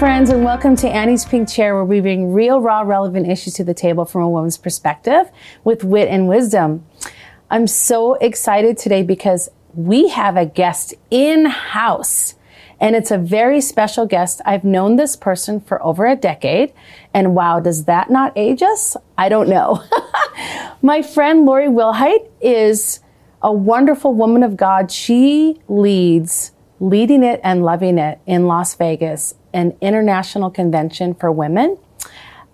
friends, 0.00 0.30
and 0.30 0.42
welcome 0.42 0.74
to 0.74 0.88
Annie's 0.88 1.26
Pink 1.26 1.46
Chair, 1.46 1.74
where 1.74 1.84
we 1.84 2.00
bring 2.00 2.32
real, 2.32 2.62
raw, 2.62 2.80
relevant 2.80 3.28
issues 3.28 3.52
to 3.52 3.64
the 3.64 3.74
table 3.74 4.06
from 4.06 4.22
a 4.22 4.30
woman's 4.30 4.56
perspective 4.56 5.30
with 5.62 5.84
wit 5.84 6.08
and 6.08 6.26
wisdom. 6.26 6.86
I'm 7.50 7.66
so 7.66 8.14
excited 8.14 8.78
today 8.78 9.02
because 9.02 9.50
we 9.74 10.08
have 10.08 10.38
a 10.38 10.46
guest 10.46 10.94
in 11.10 11.44
house. 11.44 12.32
And 12.80 12.96
it's 12.96 13.10
a 13.10 13.18
very 13.18 13.60
special 13.60 14.06
guest. 14.06 14.40
I've 14.46 14.64
known 14.64 14.96
this 14.96 15.16
person 15.16 15.60
for 15.60 15.84
over 15.84 16.06
a 16.06 16.16
decade. 16.16 16.72
And 17.12 17.34
wow, 17.34 17.60
does 17.60 17.84
that 17.84 18.08
not 18.08 18.32
age 18.36 18.62
us? 18.62 18.96
I 19.18 19.28
don't 19.28 19.50
know. 19.50 19.84
My 20.82 21.02
friend 21.02 21.44
Lori 21.44 21.66
Wilhite 21.66 22.26
is 22.40 23.00
a 23.42 23.52
wonderful 23.52 24.14
woman 24.14 24.42
of 24.44 24.56
God. 24.56 24.90
She 24.90 25.60
leads 25.68 26.52
Leading 26.80 27.22
It 27.22 27.40
and 27.44 27.62
Loving 27.62 27.98
It 27.98 28.18
in 28.24 28.46
Las 28.46 28.74
Vegas, 28.76 29.34
an 29.52 29.76
international 29.80 30.50
convention 30.50 31.14
for 31.14 31.30
women. 31.30 31.78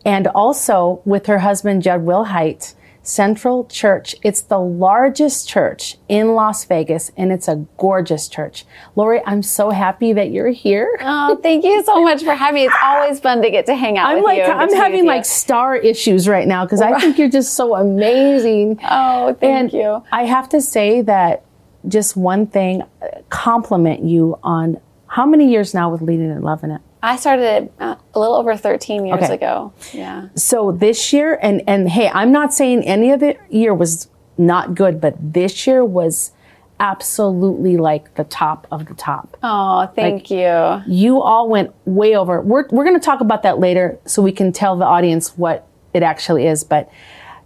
And 0.05 0.27
also 0.29 1.03
with 1.05 1.27
her 1.27 1.41
husband, 1.41 1.83
Jud 1.83 2.03
Wilhite, 2.03 2.75
Central 3.07 3.65
Church. 3.67 4.17
It's 4.23 4.41
the 4.41 4.59
largest 4.59 5.49
church 5.49 5.97
in 6.09 6.35
Las 6.35 6.65
Vegas 6.65 7.13
and 7.17 7.33
it's 7.33 7.49
a 7.49 7.65
gorgeous 7.77 8.29
church. 8.29 8.65
Lori, 8.97 9.21
I'm 9.25 9.43
so 9.43 9.71
happy 9.71 10.13
that 10.13 10.31
you're 10.31 10.51
here. 10.51 10.99
Oh, 11.09 11.37
thank 11.37 11.65
you 11.65 11.83
so 11.85 12.03
much 12.03 12.23
for 12.25 12.35
having 12.35 12.63
me. 12.63 12.67
It's 12.67 12.75
always 12.83 13.21
fun 13.21 13.41
to 13.43 13.51
get 13.51 13.67
to 13.67 13.75
hang 13.75 13.97
out 13.97 14.11
I'm 14.11 14.17
with 14.17 14.25
like, 14.25 14.39
you. 14.39 14.45
I'm 14.45 14.73
having 14.73 15.07
like 15.07 15.25
star 15.25 15.77
issues 15.77 16.29
right 16.29 16.47
now 16.47 16.65
because 16.65 16.81
I 16.81 16.99
think 16.99 17.17
you're 17.19 17.29
just 17.29 17.55
so 17.55 17.75
amazing. 17.75 18.81
Oh, 18.89 19.35
thank 19.35 19.73
and 19.73 19.73
you. 19.73 20.03
I 20.13 20.25
have 20.25 20.49
to 20.51 20.61
say 20.61 21.01
that 21.03 21.45
just 21.89 22.17
one 22.17 22.47
thing, 22.47 22.83
uh, 23.03 23.07
compliment 23.29 24.05
you 24.05 24.39
on 24.43 24.81
how 25.07 25.27
many 25.27 25.51
years 25.51 25.75
now 25.75 25.91
with 25.91 26.03
Leading 26.03 26.31
and 26.31 26.45
Loving 26.45 26.71
It? 26.71 26.81
I 27.07 27.15
started 27.17 27.71
uh, 27.79 27.95
a 28.15 28.19
little 28.19 28.35
over 28.35 28.57
13 28.57 29.07
years 29.07 29.23
Okay. 29.23 29.35
ago. 29.35 29.73
Yeah. 29.93 30.29
So 30.35 30.73
this 30.73 31.13
year, 31.13 31.39
and 31.41 31.63
and 31.69 31.89
hey, 31.89 32.11
I'm 32.13 32.33
not 32.33 32.53
saying 32.53 32.83
any 32.83 33.13
of 33.13 33.21
the 33.21 33.37
year 33.49 33.73
was 33.73 34.09
not 34.37 34.75
good, 34.75 35.01
but 35.01 35.15
this 35.21 35.67
year 35.69 35.85
was 35.85 36.33
absolutely 36.81 37.77
like 37.77 38.15
the 38.17 38.25
top 38.25 38.67
of 38.73 38.87
the 38.87 38.95
top. 38.95 39.37
Oh, 39.43 39.87
thank 39.95 40.31
you. 40.31 40.83
You 40.87 41.23
all 41.23 41.49
went 41.49 41.73
way 41.85 42.17
over. 42.17 42.41
We're 42.41 42.67
we're 42.71 42.85
going 42.85 42.99
to 42.99 43.05
talk 43.05 43.21
about 43.21 43.45
that 43.45 43.61
later, 43.61 43.99
so 44.05 44.21
we 44.21 44.33
can 44.33 44.53
tell 44.53 44.77
the 44.77 44.85
audience 44.85 45.39
what 45.39 45.67
it 45.95 46.03
actually 46.03 46.47
is. 46.49 46.65
But 46.65 46.91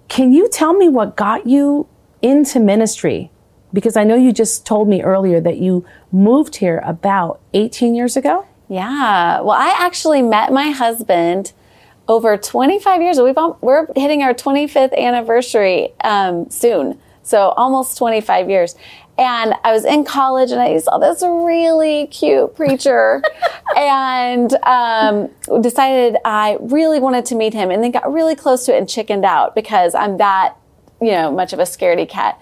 can 0.08 0.33
you 0.33 0.48
tell 0.48 0.72
me 0.72 0.88
what 0.88 1.16
got 1.16 1.47
you 1.47 1.86
into 2.22 2.58
ministry? 2.61 3.31
Because 3.75 3.97
I 3.97 4.05
know 4.05 4.16
you 4.16 4.33
just 4.33 4.66
told 4.66 4.88
me 4.88 5.03
earlier 5.03 5.38
that 5.41 5.58
you 5.58 5.84
moved 6.11 6.56
here 6.56 6.83
about 6.84 7.41
18 7.53 7.94
years 7.94 8.16
ago. 8.16 8.47
Yeah. 8.71 9.41
Well, 9.41 9.57
I 9.59 9.75
actually 9.81 10.23
met 10.23 10.53
my 10.53 10.71
husband 10.71 11.53
over 12.07 12.37
25 12.37 13.03
years. 13.03 13.21
We've 13.21 13.37
we're 13.61 13.89
hitting 13.97 14.23
our 14.23 14.33
25th 14.33 14.97
anniversary 14.97 15.93
um, 16.05 16.49
soon, 16.51 16.97
so 17.25 17.49
almost 17.57 17.99
25 17.99 18.49
years. 18.49 18.77
And 19.19 19.55
I 19.65 19.73
was 19.73 19.85
in 19.85 20.05
college, 20.05 20.53
and 20.53 20.61
I 20.61 20.79
saw 20.79 20.99
this 20.99 21.21
really 21.21 22.07
cute 22.07 22.55
preacher, 22.55 23.23
and 23.77 24.55
um, 24.62 25.31
decided 25.61 26.19
I 26.25 26.57
really 26.61 27.01
wanted 27.01 27.27
to 27.27 27.34
meet 27.34 27.53
him, 27.53 27.73
and 27.73 27.83
then 27.83 27.91
got 27.91 28.11
really 28.11 28.37
close 28.37 28.67
to 28.67 28.75
it 28.75 28.79
and 28.79 28.89
chickened 28.89 29.25
out 29.25 29.57
because 29.57 29.97
I'm 29.97 30.17
that 30.19 30.57
you 31.03 31.11
know 31.11 31.33
much 31.33 31.53
of 31.53 31.59
a 31.59 31.65
scaredy 31.65 32.09
cat. 32.09 32.41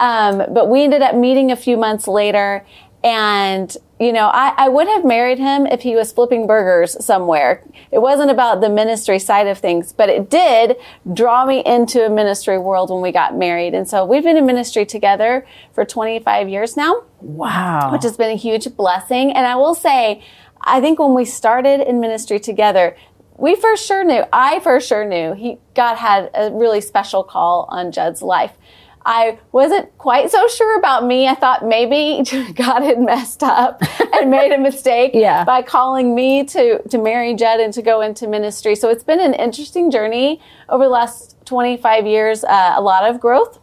Um, 0.00 0.38
but 0.52 0.68
we 0.68 0.82
ended 0.82 1.02
up 1.02 1.14
meeting 1.14 1.52
a 1.52 1.56
few 1.56 1.76
months 1.76 2.08
later, 2.08 2.66
and 3.04 3.76
you 4.00 4.12
know, 4.12 4.28
I, 4.28 4.54
I 4.56 4.68
would 4.68 4.86
have 4.86 5.04
married 5.04 5.38
him 5.38 5.66
if 5.66 5.82
he 5.82 5.96
was 5.96 6.12
flipping 6.12 6.46
burgers 6.46 7.02
somewhere. 7.04 7.64
It 7.90 7.98
wasn't 7.98 8.30
about 8.30 8.60
the 8.60 8.68
ministry 8.68 9.18
side 9.18 9.46
of 9.48 9.58
things, 9.58 9.92
but 9.92 10.08
it 10.08 10.30
did 10.30 10.76
draw 11.12 11.44
me 11.44 11.62
into 11.64 12.06
a 12.06 12.10
ministry 12.10 12.58
world 12.58 12.90
when 12.90 13.02
we 13.02 13.10
got 13.10 13.36
married. 13.36 13.74
And 13.74 13.88
so 13.88 14.04
we've 14.04 14.22
been 14.22 14.36
in 14.36 14.46
ministry 14.46 14.86
together 14.86 15.46
for 15.72 15.84
25 15.84 16.48
years 16.48 16.76
now, 16.76 17.02
Wow. 17.20 17.90
which 17.92 18.04
has 18.04 18.16
been 18.16 18.30
a 18.30 18.36
huge 18.36 18.76
blessing. 18.76 19.32
And 19.32 19.46
I 19.46 19.56
will 19.56 19.74
say, 19.74 20.22
I 20.60 20.80
think 20.80 20.98
when 20.98 21.14
we 21.14 21.24
started 21.24 21.80
in 21.80 21.98
ministry 21.98 22.38
together, 22.38 22.96
we 23.36 23.54
for 23.56 23.76
sure 23.76 24.04
knew, 24.04 24.24
I 24.32 24.60
for 24.60 24.80
sure 24.80 25.04
knew 25.04 25.32
he, 25.32 25.58
God 25.74 25.96
had 25.96 26.30
a 26.34 26.50
really 26.52 26.80
special 26.80 27.22
call 27.24 27.66
on 27.70 27.92
Jud's 27.92 28.22
life. 28.22 28.52
I 29.10 29.38
wasn't 29.52 29.96
quite 29.96 30.30
so 30.30 30.46
sure 30.48 30.78
about 30.78 31.02
me. 31.06 31.26
I 31.28 31.34
thought 31.34 31.64
maybe 31.66 32.22
God 32.54 32.82
had 32.82 33.00
messed 33.00 33.42
up 33.42 33.80
and 34.12 34.30
made 34.30 34.52
a 34.52 34.58
mistake 34.58 35.12
Yeah. 35.14 35.44
by 35.44 35.62
calling 35.62 36.14
me 36.14 36.44
to, 36.44 36.82
to 36.90 36.98
marry 36.98 37.34
Jud 37.34 37.58
and 37.58 37.72
to 37.72 37.80
go 37.80 38.02
into 38.02 38.26
ministry. 38.28 38.74
So 38.74 38.90
it's 38.90 39.02
been 39.04 39.18
an 39.18 39.32
interesting 39.32 39.90
journey 39.90 40.42
over 40.68 40.84
the 40.84 40.90
last 40.90 41.36
25 41.46 42.06
years, 42.06 42.44
uh, 42.44 42.74
a 42.76 42.82
lot 42.82 43.08
of 43.08 43.18
growth, 43.18 43.58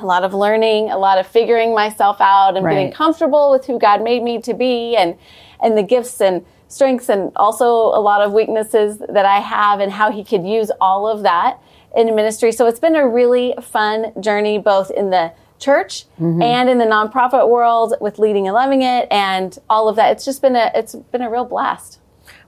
a 0.00 0.06
lot 0.06 0.22
of 0.22 0.32
learning, 0.32 0.92
a 0.92 0.96
lot 0.96 1.18
of 1.18 1.26
figuring 1.26 1.74
myself 1.74 2.20
out 2.20 2.56
and 2.56 2.64
getting 2.64 2.86
Right. 2.86 2.94
comfortable 2.94 3.50
with 3.50 3.66
who 3.66 3.80
God 3.80 4.00
made 4.00 4.22
me 4.22 4.40
to 4.42 4.54
be 4.54 4.94
and, 4.94 5.16
and 5.60 5.76
the 5.76 5.82
gifts 5.82 6.20
and 6.20 6.44
strengths 6.68 7.08
and 7.08 7.32
also 7.34 7.66
a 7.66 7.98
lot 8.00 8.20
of 8.22 8.32
weaknesses 8.32 8.98
that 9.08 9.26
I 9.26 9.40
have 9.40 9.80
and 9.80 9.90
how 9.90 10.12
he 10.12 10.22
could 10.22 10.46
use 10.46 10.70
all 10.80 11.08
of 11.08 11.24
that 11.24 11.58
in 11.96 12.14
ministry. 12.14 12.52
So 12.52 12.66
it's 12.66 12.80
been 12.80 12.96
a 12.96 13.06
really 13.06 13.54
fun 13.60 14.12
journey, 14.20 14.58
both 14.58 14.90
in 14.90 15.10
the 15.10 15.32
church 15.58 16.06
mm-hmm. 16.20 16.42
and 16.42 16.68
in 16.68 16.78
the 16.78 16.84
nonprofit 16.84 17.48
world 17.48 17.94
with 18.00 18.18
leading 18.18 18.46
and 18.48 18.54
loving 18.54 18.82
it 18.82 19.06
and 19.10 19.58
all 19.70 19.88
of 19.88 19.96
that. 19.96 20.12
It's 20.12 20.24
just 20.24 20.42
been 20.42 20.56
a, 20.56 20.70
it's 20.74 20.94
been 20.94 21.22
a 21.22 21.30
real 21.30 21.44
blast. 21.44 22.00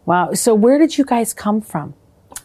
Wow. 0.05 0.35
So 0.35 0.55
where 0.55 0.79
did 0.79 0.99
you 0.99 1.05
guys 1.05 1.33
come 1.33 1.61
from? 1.61 1.95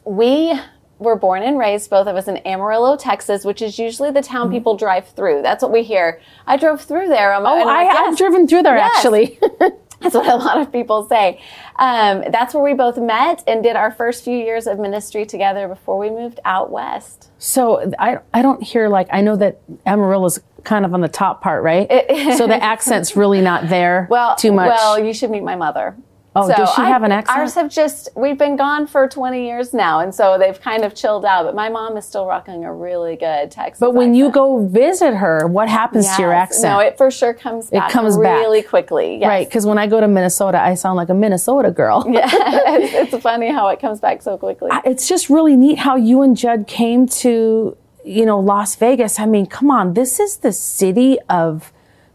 We 0.05 0.57
were 0.99 1.15
born 1.15 1.43
and 1.43 1.57
raised, 1.57 1.89
both 1.89 2.07
of 2.07 2.15
us 2.15 2.27
in 2.27 2.37
Amarillo, 2.45 2.97
Texas, 2.97 3.45
which 3.45 3.61
is 3.61 3.79
usually 3.79 4.11
the 4.11 4.21
town 4.21 4.47
mm-hmm. 4.47 4.55
people 4.55 4.77
drive 4.77 5.07
through. 5.09 5.41
That's 5.41 5.63
what 5.63 5.71
we 5.71 5.83
hear. 5.83 6.21
I 6.45 6.57
drove 6.57 6.81
through 6.81 7.07
there. 7.07 7.33
on 7.33 7.43
my- 7.43 7.51
Oh, 7.51 7.61
I'm 7.61 7.67
I, 7.67 7.83
like, 7.83 7.95
I've 7.95 8.17
driven 8.17 8.47
through 8.47 8.63
there 8.63 8.75
Yes. 8.77 8.91
actually. 8.97 9.39
That's 10.01 10.15
what 10.15 10.27
a 10.27 10.35
lot 10.35 10.59
of 10.59 10.71
people 10.71 11.07
say. 11.07 11.41
Um, 11.77 12.23
that's 12.31 12.53
where 12.53 12.63
we 12.63 12.73
both 12.73 12.97
met 12.97 13.43
and 13.47 13.61
did 13.63 13.75
our 13.75 13.91
first 13.91 14.23
few 14.23 14.37
years 14.37 14.67
of 14.67 14.79
ministry 14.79 15.25
together 15.25 15.67
before 15.67 15.97
we 15.97 16.09
moved 16.09 16.39
out 16.45 16.71
west. 16.71 17.29
So 17.37 17.91
I 17.99 18.19
I 18.33 18.41
don't 18.41 18.63
hear 18.63 18.87
like 18.89 19.07
I 19.11 19.21
know 19.21 19.35
that 19.37 19.59
Amarillo's 19.85 20.39
kind 20.63 20.85
of 20.85 20.93
on 20.93 21.01
the 21.01 21.07
top 21.07 21.41
part, 21.41 21.63
right? 21.63 21.87
so 22.37 22.47
the 22.47 22.61
accent's 22.61 23.15
really 23.15 23.41
not 23.41 23.69
there 23.69 24.07
Well, 24.09 24.35
too 24.35 24.51
much. 24.51 24.69
Well, 24.69 24.99
you 25.03 25.13
should 25.13 25.31
meet 25.31 25.43
my 25.43 25.55
mother. 25.55 25.95
Oh, 26.45 26.47
does 26.55 26.73
she 26.75 26.81
have 26.81 27.03
an 27.03 27.11
accent? 27.11 27.37
Ours 27.37 27.55
have 27.55 27.69
just 27.69 28.09
we've 28.15 28.37
been 28.37 28.55
gone 28.55 28.87
for 28.87 29.07
20 29.07 29.45
years 29.45 29.73
now, 29.73 29.99
and 29.99 30.13
so 30.13 30.37
they've 30.37 30.59
kind 30.59 30.83
of 30.83 30.95
chilled 30.95 31.25
out. 31.25 31.43
But 31.45 31.55
my 31.55 31.69
mom 31.69 31.97
is 31.97 32.05
still 32.05 32.25
rocking 32.25 32.63
a 32.65 32.73
really 32.73 33.15
good 33.15 33.51
Texas. 33.51 33.79
but 33.79 33.93
when 33.93 34.13
you 34.13 34.29
go 34.31 34.65
visit 34.67 35.15
her, 35.15 35.47
what 35.47 35.69
happens 35.69 36.05
to 36.15 36.21
your 36.21 36.31
Yes. 36.31 36.51
accent? 36.51 36.73
no, 36.73 36.79
it 36.79 36.97
for 36.97 37.09
sure 37.11 37.33
comes 37.33 37.69
back. 37.69 37.89
it 37.89 37.93
comes 37.93 38.17
back. 38.17 38.37
really 38.39 38.61
quickly. 38.61 39.17
Yes. 39.19 39.27
Right, 39.27 39.47
because 39.47 39.65
when 39.65 39.77
I 39.77 39.87
go 39.87 39.99
to 39.99 40.07
Minnesota, 40.07 40.61
I 40.61 40.73
sound 40.75 40.97
like 40.97 41.09
a 41.09 41.13
Minnesota 41.13 41.71
girl. 41.71 42.03
it's, 42.07 43.13
it's 43.13 43.23
funny 43.23 43.51
how 43.51 43.67
it 43.69 43.79
comes 43.79 43.99
back 43.99 44.21
so 44.21 44.37
quickly. 44.37 44.69
It's 44.85 45.07
just 45.07 45.29
really 45.29 45.55
neat 45.55 45.79
how 45.79 45.95
you 45.95 46.21
and 46.21 46.35
Jud 46.37 46.67
came 46.67 47.07
to, 47.07 47.75
you 48.05 48.25
know, 48.25 48.39
Las 48.39 48.75
Vegas. 48.75 49.19
I 49.19 49.25
mean, 49.25 49.45
come 49.45 49.69
on, 49.71 49.93
this 49.93 50.19
is 50.19 50.37
the 50.37 50.51
city 50.51 51.17
of 51.29 51.71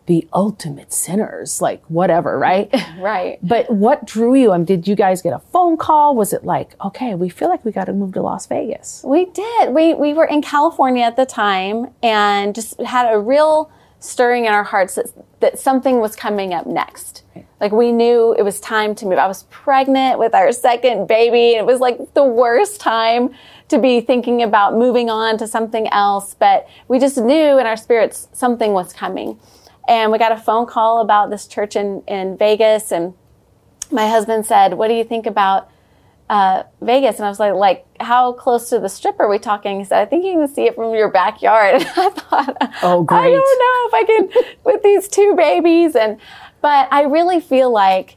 the 0.06 0.28
ultimate 0.32 0.92
sinners, 0.92 1.62
like 1.62 1.82
whatever, 1.88 2.38
right? 2.38 2.72
right. 2.98 3.38
But 3.42 3.70
what 3.70 4.06
drew 4.06 4.34
you? 4.34 4.52
Um, 4.52 4.64
did 4.64 4.86
you 4.86 4.94
guys 4.94 5.22
get 5.22 5.32
a 5.32 5.38
phone 5.38 5.76
call? 5.76 6.14
Was 6.14 6.32
it 6.32 6.44
like, 6.44 6.74
okay, 6.84 7.14
we 7.14 7.28
feel 7.28 7.48
like 7.48 7.64
we 7.64 7.72
got 7.72 7.84
to 7.86 7.92
move 7.92 8.12
to 8.14 8.22
Las 8.22 8.46
Vegas? 8.46 9.02
We 9.06 9.26
did. 9.26 9.74
We 9.74 9.94
we 9.94 10.12
were 10.12 10.26
in 10.26 10.42
California 10.42 11.04
at 11.04 11.16
the 11.16 11.26
time 11.26 11.88
and 12.02 12.54
just 12.54 12.80
had 12.82 13.12
a 13.12 13.18
real 13.18 13.70
stirring 13.98 14.44
in 14.44 14.52
our 14.52 14.64
hearts 14.64 14.96
that, 14.96 15.06
that 15.40 15.58
something 15.58 15.98
was 16.00 16.14
coming 16.14 16.52
up 16.52 16.66
next. 16.66 17.22
Like 17.60 17.72
we 17.72 17.92
knew 17.92 18.34
it 18.38 18.42
was 18.42 18.60
time 18.60 18.94
to 18.96 19.06
move. 19.06 19.18
I 19.18 19.26
was 19.26 19.44
pregnant 19.44 20.18
with 20.18 20.34
our 20.34 20.52
second 20.52 21.06
baby. 21.06 21.54
and 21.54 21.60
It 21.60 21.66
was 21.66 21.80
like 21.80 22.12
the 22.12 22.24
worst 22.24 22.80
time 22.80 23.30
to 23.68 23.78
be 23.78 24.02
thinking 24.02 24.42
about 24.42 24.76
moving 24.76 25.08
on 25.08 25.38
to 25.38 25.46
something 25.46 25.88
else, 25.88 26.34
but 26.34 26.68
we 26.88 26.98
just 26.98 27.16
knew 27.16 27.58
in 27.58 27.66
our 27.66 27.78
spirits 27.78 28.28
something 28.32 28.74
was 28.74 28.92
coming. 28.92 29.38
And 29.86 30.10
we 30.10 30.18
got 30.18 30.32
a 30.32 30.36
phone 30.36 30.66
call 30.66 31.00
about 31.00 31.30
this 31.30 31.46
church 31.46 31.76
in, 31.76 32.02
in 32.06 32.36
Vegas 32.36 32.90
and 32.92 33.14
my 33.90 34.08
husband 34.08 34.46
said, 34.46 34.74
"What 34.74 34.88
do 34.88 34.94
you 34.94 35.04
think 35.04 35.26
about 35.26 35.70
uh, 36.28 36.64
Vegas?" 36.80 37.16
And 37.16 37.26
I 37.26 37.28
was 37.28 37.40
like, 37.40 37.54
"Like, 37.54 37.86
how 38.00 38.32
close 38.32 38.68
to 38.70 38.78
the 38.78 38.88
strip 38.88 39.18
are 39.20 39.28
we 39.28 39.38
talking?" 39.38 39.78
He 39.78 39.84
said, 39.84 40.00
"I 40.00 40.06
think 40.06 40.24
you 40.24 40.32
can 40.32 40.48
see 40.48 40.64
it 40.64 40.74
from 40.74 40.94
your 40.94 41.10
backyard." 41.10 41.74
And 41.82 41.90
I 41.96 42.10
thought, 42.10 42.56
Oh, 42.82 43.02
great. 43.02 43.18
I 43.18 43.30
don't 43.30 43.58
know 43.62 43.88
if 43.88 43.94
I 43.94 44.04
can 44.06 44.54
with 44.64 44.82
these 44.82 45.08
two 45.08 45.34
babies." 45.36 45.94
And 45.94 46.18
but 46.60 46.88
I 46.90 47.02
really 47.02 47.40
feel 47.40 47.70
like 47.70 48.16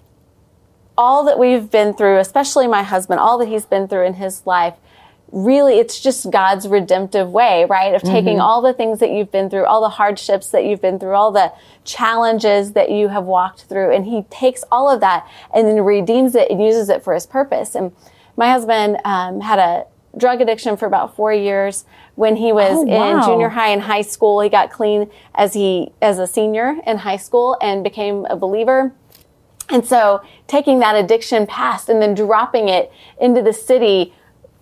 all 0.97 1.25
that 1.25 1.37
we've 1.37 1.69
been 1.69 1.93
through, 1.93 2.17
especially 2.19 2.65
my 2.65 2.81
husband, 2.83 3.19
all 3.19 3.37
that 3.37 3.47
he's 3.47 3.65
been 3.65 3.87
through 3.87 4.05
in 4.05 4.15
his 4.15 4.45
life, 4.47 4.75
really 5.31 5.77
it's 5.79 5.99
just 5.99 6.31
God's 6.31 6.67
redemptive 6.67 7.29
way, 7.29 7.65
right? 7.65 7.93
Of 7.93 8.01
taking 8.01 8.39
all 8.39 8.61
the 8.61 8.73
things 8.73 8.99
that 8.99 9.11
you've 9.11 9.31
been 9.31 9.49
through, 9.49 9.65
all 9.65 9.81
the 9.81 9.89
hardships 9.89 10.49
that 10.51 10.63
you've 10.65 10.81
been 10.81 10.99
through, 10.99 11.13
all 11.13 11.31
the 11.31 11.51
challenges 11.83 12.73
that 12.73 12.91
you 12.91 13.09
have 13.09 13.25
walked 13.25 13.63
through, 13.63 13.93
and 13.93 14.05
He 14.05 14.23
takes 14.29 14.63
all 14.71 14.89
of 14.89 15.01
that 15.01 15.27
and 15.53 15.67
then 15.67 15.81
redeems 15.81 16.35
it 16.35 16.49
and 16.49 16.63
uses 16.63 16.89
it 16.89 17.03
for 17.03 17.13
His 17.13 17.25
purpose. 17.25 17.75
And 17.75 17.91
my 18.37 18.49
husband 18.49 18.99
um, 19.03 19.41
had 19.41 19.59
a 19.59 19.85
drug 20.17 20.41
addiction 20.41 20.77
for 20.77 20.85
about 20.85 21.15
four 21.15 21.33
years. 21.33 21.85
When 22.15 22.37
he 22.37 22.51
was 22.51 22.77
Oh, 22.77 22.81
in 22.83 23.21
junior 23.23 23.49
high 23.49 23.69
and 23.69 23.81
high 23.81 24.01
school, 24.01 24.41
he 24.41 24.49
got 24.49 24.71
clean 24.71 25.11
as 25.35 25.53
he 25.53 25.91
as 26.01 26.17
a 26.17 26.25
senior 26.25 26.77
in 26.87 26.97
high 26.99 27.17
school 27.17 27.57
and 27.61 27.83
became 27.83 28.25
a 28.25 28.35
believer. 28.35 28.93
And 29.69 29.85
so 29.85 30.21
taking 30.47 30.79
that 30.79 30.95
addiction 30.95 31.45
past 31.45 31.89
and 31.89 32.01
then 32.01 32.15
dropping 32.15 32.69
it 32.69 32.91
into 33.19 33.41
the 33.41 33.53
city 33.53 34.13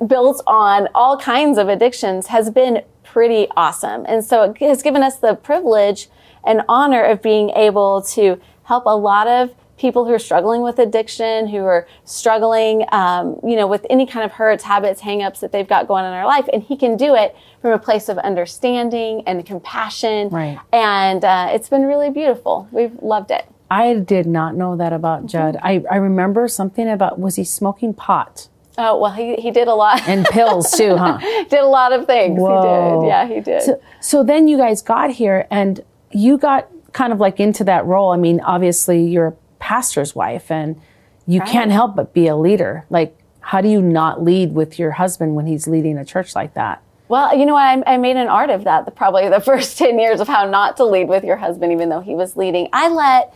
built 0.08 0.42
on 0.46 0.90
all 0.94 1.18
kinds 1.18 1.58
of 1.58 1.70
addictions 1.70 2.28
has 2.28 2.50
been 2.50 2.84
pretty 3.04 3.48
awesome. 3.56 4.06
And 4.08 4.24
so 4.24 4.44
it 4.44 4.58
has 4.58 4.82
given 4.82 5.04
us 5.04 5.18
the 5.18 5.36
privilege 5.36 6.10
and 6.46 6.62
honor 6.68 7.04
of 7.04 7.22
being 7.22 7.50
able 7.52 8.02
to 8.02 8.40
help 8.64 8.86
a 8.86 8.96
lot 8.96 9.28
of 9.28 9.56
people 9.78 10.06
who 10.06 10.14
are 10.14 10.20
struggling 10.20 10.62
with 10.62 10.80
addiction, 10.80 11.48
who 11.48 11.58
are 11.58 11.88
struggling, 12.06 12.86
um, 12.92 13.40
you 13.44 13.56
know, 13.56 13.68
with 13.68 13.86
any 13.90 14.06
kind 14.06 14.24
of 14.24 14.32
hurts, 14.32 14.64
habits, 14.64 15.02
hangups 15.02 15.40
that 15.42 15.52
they've 15.52 15.68
got 15.68 15.88
going 15.88 16.06
on 16.06 16.14
in 16.14 16.18
their 16.18 16.26
life. 16.26 16.48
And 16.54 16.64
he 16.64 16.78
can 16.78 16.96
do 16.96 17.16
it 17.16 17.36
from 17.62 17.72
a 17.72 17.80
place 17.80 18.08
of 18.08 18.18
understanding 18.20 19.24
and 19.28 19.46
compassion. 19.46 20.30
Right. 20.30 20.60
And 20.72 21.24
uh, 21.26 21.50
it's 21.52 21.70
been 21.70 21.84
really 21.84 22.10
beautiful. 22.10 22.68
We've 22.72 22.98
loved 23.02 23.32
it. 23.32 23.46
I 23.70 23.96
did 23.96 24.28
not 24.28 24.56
know 24.56 24.78
that 24.78 24.94
about 24.94 25.26
Jud. 25.26 25.58
I, 25.62 25.84
I 25.90 25.98
remember 25.98 26.48
something 26.48 26.88
about 26.88 27.20
was 27.20 27.36
he 27.36 27.44
smoking 27.44 27.94
pot 27.94 28.48
Oh 28.78 29.00
well, 29.00 29.12
he 29.12 29.36
he 29.36 29.52
did 29.52 29.68
a 29.68 29.74
lot. 29.74 30.08
and 30.08 30.26
pills 30.26 30.72
too, 30.72 30.98
huh? 30.98 31.18
did 31.50 31.60
a 31.60 31.66
lot 31.68 31.94
of 31.94 32.06
things. 32.06 32.40
Whoa. 32.40 33.02
He 33.02 33.06
did. 33.06 33.08
Yeah, 33.08 33.28
he 33.28 33.40
did. 33.42 33.62
So, 33.64 33.82
so 34.02 34.24
then 34.24 34.48
you 34.48 34.58
guys 34.58 34.82
got 34.82 35.12
here 35.12 35.48
and 35.50 35.84
you 36.12 36.38
got 36.38 36.68
kind 36.94 37.14
of 37.14 37.20
like 37.20 37.40
into 37.40 37.64
that 37.66 37.86
role. 37.86 38.12
I 38.12 38.18
mean, 38.18 38.40
obviously 38.42 39.06
you're 39.06 39.28
a 39.28 39.34
pastor's 39.60 40.16
wife 40.16 40.52
and 40.52 40.80
you 41.28 41.42
can't 41.42 41.72
help 41.72 41.96
but 41.96 42.14
be 42.14 42.28
a 42.28 42.36
leader. 42.36 42.86
Like, 42.90 43.18
how 43.40 43.62
do 43.62 43.68
you 43.68 43.82
not 43.82 44.24
lead 44.24 44.54
with 44.54 44.78
your 44.78 44.92
husband 44.92 45.36
when 45.36 45.48
he's 45.48 45.68
leading 45.68 45.98
a 45.98 46.06
church 46.06 46.36
like 46.36 46.54
that? 46.54 46.82
well, 47.08 47.38
you 47.38 47.46
know? 47.46 47.56
I, 47.56 47.82
I 47.86 47.98
made 47.98 48.16
an 48.18 48.28
art 48.28 48.50
of 48.50 48.64
that. 48.64 48.86
The, 48.86 48.92
probably 48.92 49.30
the 49.30 49.40
first 49.52 49.78
ten 49.78 50.00
years 50.00 50.20
of 50.20 50.28
how 50.28 50.46
not 50.50 50.78
to 50.78 50.86
lead 50.86 51.08
with 51.08 51.24
your 51.24 51.38
husband, 51.38 51.72
even 51.72 51.90
though 51.90 52.02
he 52.02 52.16
was 52.16 52.36
leading. 52.36 52.68
I 52.74 52.90
let 52.90 53.34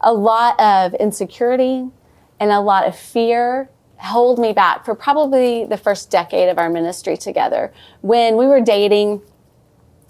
a 0.00 0.12
lot 0.12 0.58
of 0.58 0.94
insecurity 0.94 1.88
and 2.38 2.50
a 2.50 2.60
lot 2.60 2.86
of 2.86 2.96
fear 2.96 3.68
hold 4.00 4.38
me 4.38 4.52
back 4.52 4.84
for 4.84 4.94
probably 4.94 5.64
the 5.64 5.76
first 5.76 6.10
decade 6.10 6.48
of 6.48 6.58
our 6.58 6.70
ministry 6.70 7.16
together. 7.16 7.72
When 8.00 8.36
we 8.36 8.46
were 8.46 8.60
dating, 8.60 9.22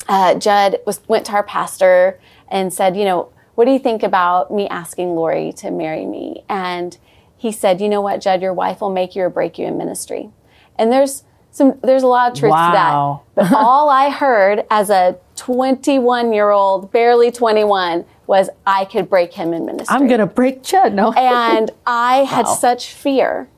uh, 0.08 0.34
Jud 0.36 0.76
was 0.86 1.00
went 1.08 1.26
to 1.26 1.32
our 1.32 1.42
pastor 1.42 2.20
and 2.48 2.72
said, 2.72 2.96
you 2.96 3.04
know, 3.04 3.30
what 3.54 3.64
do 3.64 3.72
you 3.72 3.78
think 3.78 4.02
about 4.02 4.52
me 4.52 4.68
asking 4.68 5.10
Lori 5.14 5.52
to 5.54 5.70
marry 5.70 6.06
me? 6.06 6.44
And 6.48 6.96
he 7.36 7.52
said, 7.52 7.80
you 7.80 7.88
know 7.88 8.00
what, 8.00 8.20
Jud, 8.20 8.40
your 8.42 8.54
wife 8.54 8.80
will 8.80 8.90
make 8.90 9.14
you 9.16 9.22
or 9.22 9.30
break 9.30 9.58
you 9.58 9.66
in 9.66 9.76
ministry. 9.76 10.30
And 10.76 10.92
there's 10.92 11.24
some 11.50 11.80
there's 11.82 12.04
a 12.04 12.06
lot 12.06 12.30
of 12.32 12.38
truth 12.38 12.50
Wow. 12.52 13.24
to 13.34 13.34
that. 13.34 13.50
But 13.50 13.56
all 13.58 13.88
I 13.88 14.10
heard 14.10 14.64
as 14.70 14.90
a 14.90 15.18
21 15.36 16.32
year 16.32 16.50
old, 16.50 16.92
barely 16.92 17.30
21, 17.30 18.04
was 18.26 18.48
I 18.66 18.84
could 18.84 19.08
break 19.10 19.32
him 19.34 19.52
in 19.52 19.66
ministry. 19.66 19.94
I'm 19.96 20.06
going 20.06 20.20
to 20.20 20.26
break 20.26 20.62
Jud. 20.62 20.94
No. 20.94 21.12
And 21.12 21.70
I 21.86 22.18
had 22.18 22.46
Wow. 22.46 22.54
such 22.54 22.92
fear 22.92 23.48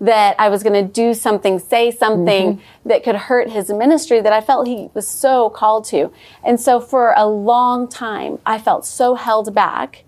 that 0.00 0.36
I 0.38 0.48
was 0.48 0.62
going 0.62 0.74
to 0.74 0.92
do 0.92 1.14
something, 1.14 1.58
say 1.58 1.90
something 1.90 2.56
mm-hmm. 2.56 2.88
that 2.88 3.02
could 3.02 3.16
hurt 3.16 3.50
his 3.50 3.70
ministry 3.70 4.20
that 4.20 4.32
I 4.32 4.40
felt 4.40 4.66
he 4.66 4.90
was 4.92 5.08
so 5.08 5.48
called 5.48 5.86
to. 5.86 6.12
And 6.44 6.60
so 6.60 6.80
for 6.80 7.14
a 7.16 7.26
long 7.26 7.88
time, 7.88 8.38
I 8.44 8.58
felt 8.58 8.84
so 8.84 9.14
held 9.14 9.54
back 9.54 10.04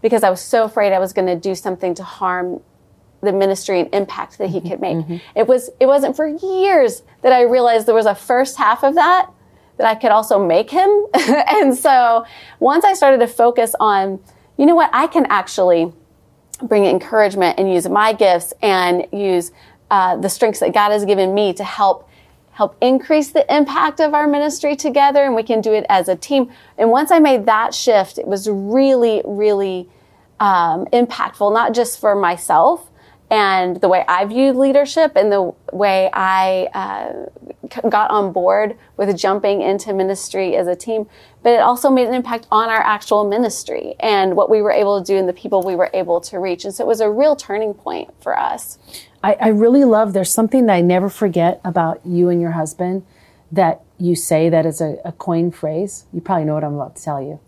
because 0.00 0.22
I 0.22 0.30
was 0.30 0.40
so 0.40 0.64
afraid 0.64 0.92
I 0.92 0.98
was 0.98 1.12
going 1.12 1.26
to 1.26 1.36
do 1.36 1.54
something 1.54 1.94
to 1.94 2.04
harm 2.04 2.60
the 3.20 3.32
ministry 3.32 3.80
and 3.80 3.92
impact 3.94 4.38
that 4.38 4.50
he 4.50 4.58
mm-hmm. 4.58 4.68
could 4.68 4.80
make. 4.80 4.96
Mm-hmm. 4.96 5.16
It 5.36 5.46
was 5.46 5.70
it 5.80 5.86
wasn't 5.86 6.16
for 6.16 6.26
years 6.26 7.02
that 7.22 7.32
I 7.32 7.42
realized 7.42 7.86
there 7.86 7.94
was 7.94 8.06
a 8.06 8.14
first 8.14 8.56
half 8.56 8.82
of 8.82 8.94
that 8.96 9.30
that 9.78 9.86
I 9.86 9.94
could 9.94 10.10
also 10.10 10.44
make 10.44 10.70
him. 10.70 10.90
and 11.14 11.74
so 11.74 12.26
once 12.60 12.84
I 12.84 12.94
started 12.94 13.18
to 13.20 13.26
focus 13.26 13.74
on, 13.80 14.20
you 14.56 14.66
know 14.66 14.74
what, 14.74 14.90
I 14.92 15.06
can 15.06 15.26
actually 15.26 15.92
bring 16.68 16.86
encouragement 16.86 17.58
and 17.58 17.72
use 17.72 17.88
my 17.88 18.12
gifts 18.12 18.52
and 18.62 19.06
use 19.12 19.52
uh, 19.90 20.16
the 20.16 20.28
strengths 20.28 20.60
that 20.60 20.72
God 20.72 20.90
has 20.90 21.04
given 21.04 21.34
me 21.34 21.52
to 21.54 21.64
help 21.64 22.08
help 22.52 22.76
increase 22.82 23.30
the 23.30 23.54
impact 23.54 23.98
of 23.98 24.12
our 24.12 24.26
ministry 24.26 24.76
together 24.76 25.24
and 25.24 25.34
we 25.34 25.42
can 25.42 25.62
do 25.62 25.72
it 25.72 25.86
as 25.88 26.08
a 26.08 26.16
team. 26.16 26.50
And 26.76 26.90
once 26.90 27.10
i 27.10 27.18
made 27.18 27.46
that 27.46 27.74
shift 27.74 28.18
it 28.18 28.26
was 28.26 28.48
really 28.48 29.22
really 29.24 29.88
um, 30.38 30.86
impactful 30.86 31.52
not 31.52 31.72
just 31.72 31.98
for 31.98 32.14
myself 32.14 32.90
and 33.32 33.80
the 33.80 33.88
way 33.88 34.04
I 34.06 34.26
viewed 34.26 34.56
leadership 34.56 35.12
and 35.16 35.32
the 35.32 35.54
way 35.72 36.10
I 36.12 36.68
uh, 36.74 37.88
got 37.88 38.10
on 38.10 38.30
board 38.30 38.76
with 38.98 39.16
jumping 39.16 39.62
into 39.62 39.94
ministry 39.94 40.54
as 40.54 40.66
a 40.66 40.76
team, 40.76 41.06
but 41.42 41.54
it 41.54 41.60
also 41.60 41.88
made 41.88 42.08
an 42.08 42.12
impact 42.12 42.46
on 42.52 42.68
our 42.68 42.82
actual 42.82 43.26
ministry 43.26 43.94
and 44.00 44.36
what 44.36 44.50
we 44.50 44.60
were 44.60 44.70
able 44.70 45.02
to 45.02 45.06
do 45.12 45.18
and 45.18 45.26
the 45.26 45.32
people 45.32 45.62
we 45.62 45.74
were 45.74 45.88
able 45.94 46.20
to 46.20 46.38
reach. 46.38 46.66
And 46.66 46.74
so 46.74 46.84
it 46.84 46.86
was 46.86 47.00
a 47.00 47.08
real 47.08 47.34
turning 47.34 47.72
point 47.72 48.10
for 48.20 48.38
us. 48.38 48.78
I, 49.24 49.38
I 49.40 49.48
really 49.48 49.84
love, 49.84 50.12
there's 50.12 50.30
something 50.30 50.66
that 50.66 50.74
I 50.74 50.82
never 50.82 51.08
forget 51.08 51.58
about 51.64 52.04
you 52.04 52.28
and 52.28 52.38
your 52.38 52.50
husband 52.50 53.02
that 53.50 53.80
you 53.96 54.14
say 54.14 54.50
that 54.50 54.66
is 54.66 54.82
a, 54.82 54.98
a 55.06 55.12
coin 55.12 55.50
phrase. 55.50 56.04
You 56.12 56.20
probably 56.20 56.44
know 56.44 56.52
what 56.52 56.64
I'm 56.64 56.74
about 56.74 56.96
to 56.96 57.02
tell 57.02 57.22
you. 57.22 57.40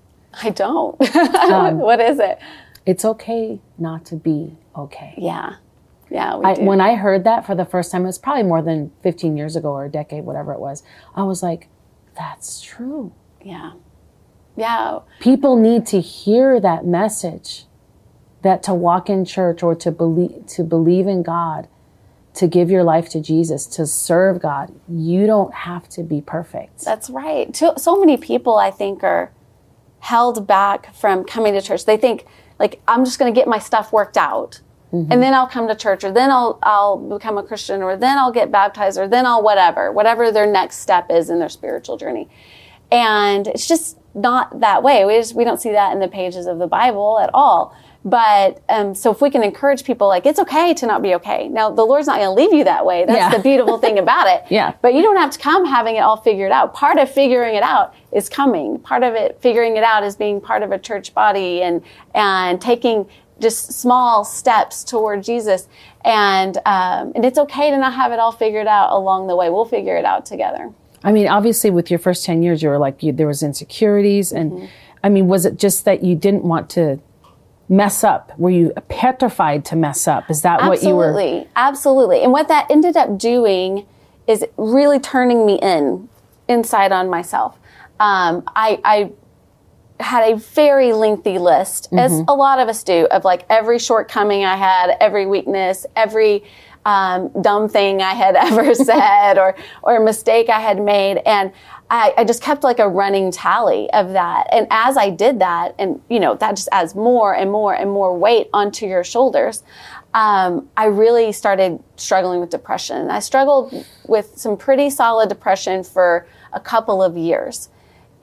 I 0.42 0.48
don't. 0.48 0.98
what 0.98 2.00
is 2.00 2.19
it? 2.20 2.38
It's 2.87 3.04
okay 3.04 3.60
not 3.76 4.06
to 4.06 4.16
be 4.16 4.56
okay. 4.75 5.12
Yeah. 5.19 5.56
Yeah. 6.14 6.37
I, 6.44 6.55
do. 6.55 6.62
when 6.62 6.81
I 6.81 6.94
heard 6.94 7.25
that 7.25 7.44
for 7.44 7.56
the 7.56 7.64
first 7.64 7.90
time, 7.90 8.05
it 8.05 8.06
was 8.06 8.19
probably 8.19 8.44
more 8.44 8.62
than 8.62 8.93
15 9.02 9.37
years 9.37 9.56
ago 9.56 9.70
or 9.72 9.84
a 9.84 9.88
decade, 9.90 10.25
whatever 10.25 10.52
it 10.52 10.61
was. 10.61 10.84
I 11.16 11.25
was 11.25 11.43
like, 11.43 11.69
that's 12.16 12.62
true. 12.62 13.12
yeah. 13.43 13.72
Yeah. 14.56 15.00
People 15.19 15.56
need 15.56 15.84
to 15.87 16.00
hear 16.00 16.61
that 16.61 16.87
message 16.87 17.64
that 18.43 18.62
to 18.62 18.72
walk 18.72 19.11
in 19.11 19.25
church 19.25 19.64
or 19.64 19.75
to 19.75 19.90
believe 19.90 20.46
to 20.46 20.62
believe 20.62 21.08
in 21.08 21.25
God, 21.25 21.66
to 22.34 22.46
give 22.46 22.70
your 22.70 22.84
life 22.84 23.08
to 23.11 23.20
Jesus, 23.20 23.66
to 23.66 23.84
serve 23.84 24.40
God, 24.40 24.72
you 24.88 25.26
don't 25.26 25.52
have 25.52 25.88
to 25.88 26.05
be 26.05 26.20
perfect. 26.20 26.84
That's 26.84 27.11
right. 27.11 27.56
So 27.56 27.99
many 27.99 28.16
people, 28.16 28.56
I 28.56 28.71
think, 28.71 29.02
are 29.02 29.33
held 29.99 30.47
back 30.47 30.94
from 30.94 31.25
coming 31.25 31.54
to 31.54 31.61
church. 31.61 31.85
They 31.85 31.97
think, 31.97 32.25
like, 32.61 32.80
I'm 32.87 33.04
just 33.04 33.18
going 33.18 33.35
to 33.35 33.37
get 33.37 33.49
my 33.49 33.59
stuff 33.59 33.92
worked 33.92 34.16
out. 34.16 34.61
And 35.10 35.22
then 35.22 35.34
I'll 35.34 35.46
come 35.48 35.66
to 35.68 35.74
church, 35.74 36.04
or 36.04 36.12
then 36.12 36.30
I'll 36.30 36.58
I'll 36.62 36.96
become 36.96 37.36
a 37.36 37.42
Christian, 37.42 37.82
or 37.82 37.96
then 37.96 38.16
I'll 38.16 38.32
get 38.32 38.52
baptized, 38.52 38.98
or 38.98 39.08
then 39.08 39.26
I'll 39.26 39.42
whatever, 39.42 39.90
whatever 39.90 40.30
their 40.30 40.46
next 40.46 40.76
step 40.78 41.06
is 41.10 41.30
in 41.30 41.38
their 41.40 41.48
spiritual 41.48 41.96
journey. 41.96 42.28
And 42.92 43.46
it's 43.48 43.66
just 43.66 43.98
not 44.14 44.60
that 44.60 44.82
way. 44.82 45.04
We 45.04 45.14
just 45.16 45.34
we 45.34 45.42
don't 45.44 45.60
see 45.60 45.72
that 45.72 45.92
in 45.92 46.00
the 46.00 46.08
pages 46.08 46.46
of 46.46 46.58
the 46.58 46.66
Bible 46.68 47.18
at 47.18 47.30
all. 47.34 47.76
But 48.06 48.62
um, 48.68 48.94
so 48.94 49.10
if 49.10 49.22
we 49.22 49.30
can 49.30 49.42
encourage 49.42 49.82
people, 49.82 50.08
like 50.08 50.26
it's 50.26 50.38
okay 50.38 50.74
to 50.74 50.86
not 50.86 51.00
be 51.00 51.14
okay. 51.14 51.48
Now 51.48 51.70
the 51.70 51.84
Lord's 51.84 52.06
not 52.06 52.18
going 52.18 52.26
to 52.28 52.32
leave 52.42 52.52
you 52.52 52.62
that 52.64 52.84
way. 52.84 53.06
That's 53.06 53.16
Yeah. 53.18 53.30
the 53.34 53.42
beautiful 53.42 53.78
thing 53.78 53.98
about 53.98 54.26
it. 54.28 54.44
Yeah. 54.50 54.74
But 54.82 54.92
you 54.92 55.00
don't 55.02 55.16
have 55.16 55.30
to 55.30 55.38
come 55.38 55.64
having 55.64 55.96
it 55.96 56.00
all 56.00 56.18
figured 56.18 56.52
out. 56.52 56.74
Part 56.74 56.98
of 56.98 57.10
figuring 57.10 57.54
it 57.54 57.62
out 57.62 57.94
is 58.12 58.28
coming. 58.28 58.78
Part 58.78 59.02
of 59.02 59.14
it, 59.14 59.38
figuring 59.40 59.78
it 59.78 59.82
out, 59.82 60.04
is 60.04 60.16
being 60.16 60.38
part 60.40 60.62
of 60.62 60.70
a 60.70 60.78
church 60.78 61.14
body 61.14 61.62
and 61.62 61.82
and 62.14 62.60
taking 62.60 63.06
just 63.41 63.73
small 63.73 64.25
steps 64.25 64.85
toward 64.85 65.23
Jesus. 65.23 65.69
And 66.05 66.57
um, 66.67 67.12
and 67.14 67.25
it's 67.25 67.38
okay 67.38 67.71
to 67.71 67.79
not 67.79 67.95
have 67.95 68.12
it 68.12 68.19
all 68.19 68.33
figured 68.33 68.67
out 68.67 68.93
along 68.93 69.26
the 69.26 69.37
way. 69.37 69.50
We'll 69.50 69.64
figure 69.64 69.97
it 69.97 70.05
out 70.05 70.26
together. 70.26 70.73
I 71.05 71.12
mean, 71.12 71.29
obviously, 71.29 71.71
with 71.71 71.91
your 71.91 71.99
first 71.99 72.25
10 72.25 72.43
years, 72.43 72.62
you 72.62 72.71
were 72.71 72.79
like, 72.79 73.03
you, 73.03 73.12
there 73.12 73.26
was 73.26 73.43
insecurities. 73.43 74.33
And 74.33 74.71
I 75.03 75.11
mean, 75.11 75.29
was 75.29 75.45
it 75.45 75.59
just 75.59 75.85
that 75.85 76.03
you 76.03 76.17
didn't 76.17 76.45
want 76.45 76.71
to 76.71 76.99
mess 77.69 78.03
up? 78.03 78.37
Were 78.38 78.50
you 78.50 78.73
petrified 78.88 79.67
to 79.67 79.76
mess 79.76 80.09
up? 80.09 80.31
Is 80.31 80.43
that 80.43 80.62
what 80.62 80.83
you 80.83 80.97
were? 80.97 81.09
Absolutely, 81.09 81.49
absolutely. 81.57 82.23
And 82.23 82.33
what 82.33 82.49
that 82.49 82.71
ended 82.71 82.97
up 82.97 83.19
doing 83.19 83.87
is 84.26 84.45
really 84.57 84.99
turning 84.99 85.45
me 85.45 85.59
in, 85.61 86.09
inside 86.49 86.91
on 86.91 87.11
myself. 87.11 87.59
Um, 88.00 88.43
I, 88.57 88.81
I 88.83 89.12
had 90.00 90.32
a 90.32 90.36
very 90.36 90.92
lengthy 90.92 91.38
list, 91.38 91.88
as 91.92 92.12
Mm-hmm. 92.12 92.28
a 92.28 92.34
lot 92.34 92.58
of 92.58 92.68
us 92.68 92.82
do, 92.82 93.06
of 93.10 93.24
like 93.24 93.44
every 93.48 93.78
shortcoming 93.78 94.44
I 94.44 94.56
had, 94.56 94.96
every 95.00 95.26
weakness, 95.26 95.86
every 95.96 96.42
um, 96.84 97.30
dumb 97.40 97.68
thing 97.68 98.02
I 98.02 98.12
had 98.14 98.36
ever 98.48 98.74
said, 98.90 99.38
or 99.38 99.54
or 99.82 100.00
mistake 100.00 100.48
I 100.50 100.60
had 100.60 100.80
made, 100.80 101.18
and 101.24 101.52
I, 101.90 102.12
I 102.18 102.24
just 102.24 102.42
kept 102.42 102.64
like 102.64 102.78
a 102.78 102.88
running 102.88 103.30
tally 103.30 103.90
of 103.92 104.12
that. 104.14 104.48
And 104.52 104.66
as 104.70 104.96
I 104.96 105.10
did 105.10 105.38
that, 105.38 105.74
and 105.78 106.00
you 106.10 106.18
know 106.20 106.34
that 106.34 106.56
just 106.56 106.68
adds 106.72 106.94
more 106.94 107.34
and 107.34 107.50
more 107.52 107.74
and 107.74 107.90
more 107.90 108.16
weight 108.18 108.48
onto 108.52 108.86
your 108.86 109.04
shoulders. 109.04 109.62
um, 110.14 110.68
I 110.76 110.86
really 110.86 111.32
started 111.32 111.82
struggling 111.96 112.40
with 112.40 112.50
depression. 112.50 113.10
I 113.10 113.20
struggled 113.20 113.72
with 114.06 114.36
some 114.36 114.56
pretty 114.56 114.90
solid 114.90 115.28
depression 115.28 115.82
for 115.84 116.26
a 116.52 116.60
couple 116.60 117.02
of 117.02 117.16
years. 117.16 117.68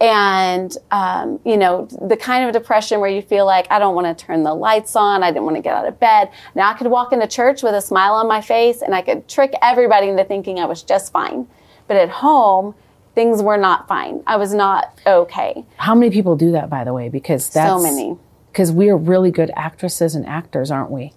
And, 0.01 0.75
um, 0.89 1.39
you 1.45 1.57
know, 1.57 1.87
the 2.01 2.17
kind 2.17 2.43
of 2.47 2.53
depression 2.53 2.99
where 2.99 3.09
you 3.09 3.21
feel 3.21 3.45
like, 3.45 3.67
I 3.69 3.77
don't 3.77 3.93
want 3.93 4.17
to 4.17 4.25
turn 4.25 4.41
the 4.41 4.53
lights 4.53 4.95
on. 4.95 5.21
I 5.21 5.29
didn't 5.29 5.43
want 5.43 5.57
to 5.57 5.61
get 5.61 5.75
out 5.75 5.87
of 5.87 5.99
bed. 5.99 6.31
Now 6.55 6.71
I 6.71 6.73
could 6.73 6.87
walk 6.87 7.13
into 7.13 7.27
church 7.27 7.61
with 7.61 7.75
a 7.75 7.81
smile 7.81 8.13
on 8.13 8.27
my 8.27 8.41
face 8.41 8.81
and 8.81 8.95
I 8.95 9.03
could 9.03 9.27
trick 9.27 9.53
everybody 9.61 10.07
into 10.07 10.23
thinking 10.23 10.59
I 10.59 10.65
was 10.65 10.81
just 10.81 11.13
fine. 11.13 11.47
But 11.87 11.97
at 11.97 12.09
home, 12.09 12.73
things 13.13 13.43
were 13.43 13.57
not 13.57 13.87
fine. 13.87 14.23
I 14.25 14.37
was 14.37 14.55
not 14.55 14.99
okay. 15.05 15.63
How 15.77 15.93
many 15.93 16.11
people 16.11 16.35
do 16.35 16.51
that, 16.53 16.67
by 16.67 16.83
the 16.83 16.93
way? 16.93 17.09
Because 17.09 17.47
that's 17.49 17.69
so 17.69 17.79
many. 17.79 18.17
Because 18.51 18.71
we 18.71 18.89
are 18.89 18.97
really 18.97 19.29
good 19.29 19.51
actresses 19.55 20.15
and 20.15 20.25
actors, 20.25 20.71
aren't 20.71 20.89
we? 20.89 21.13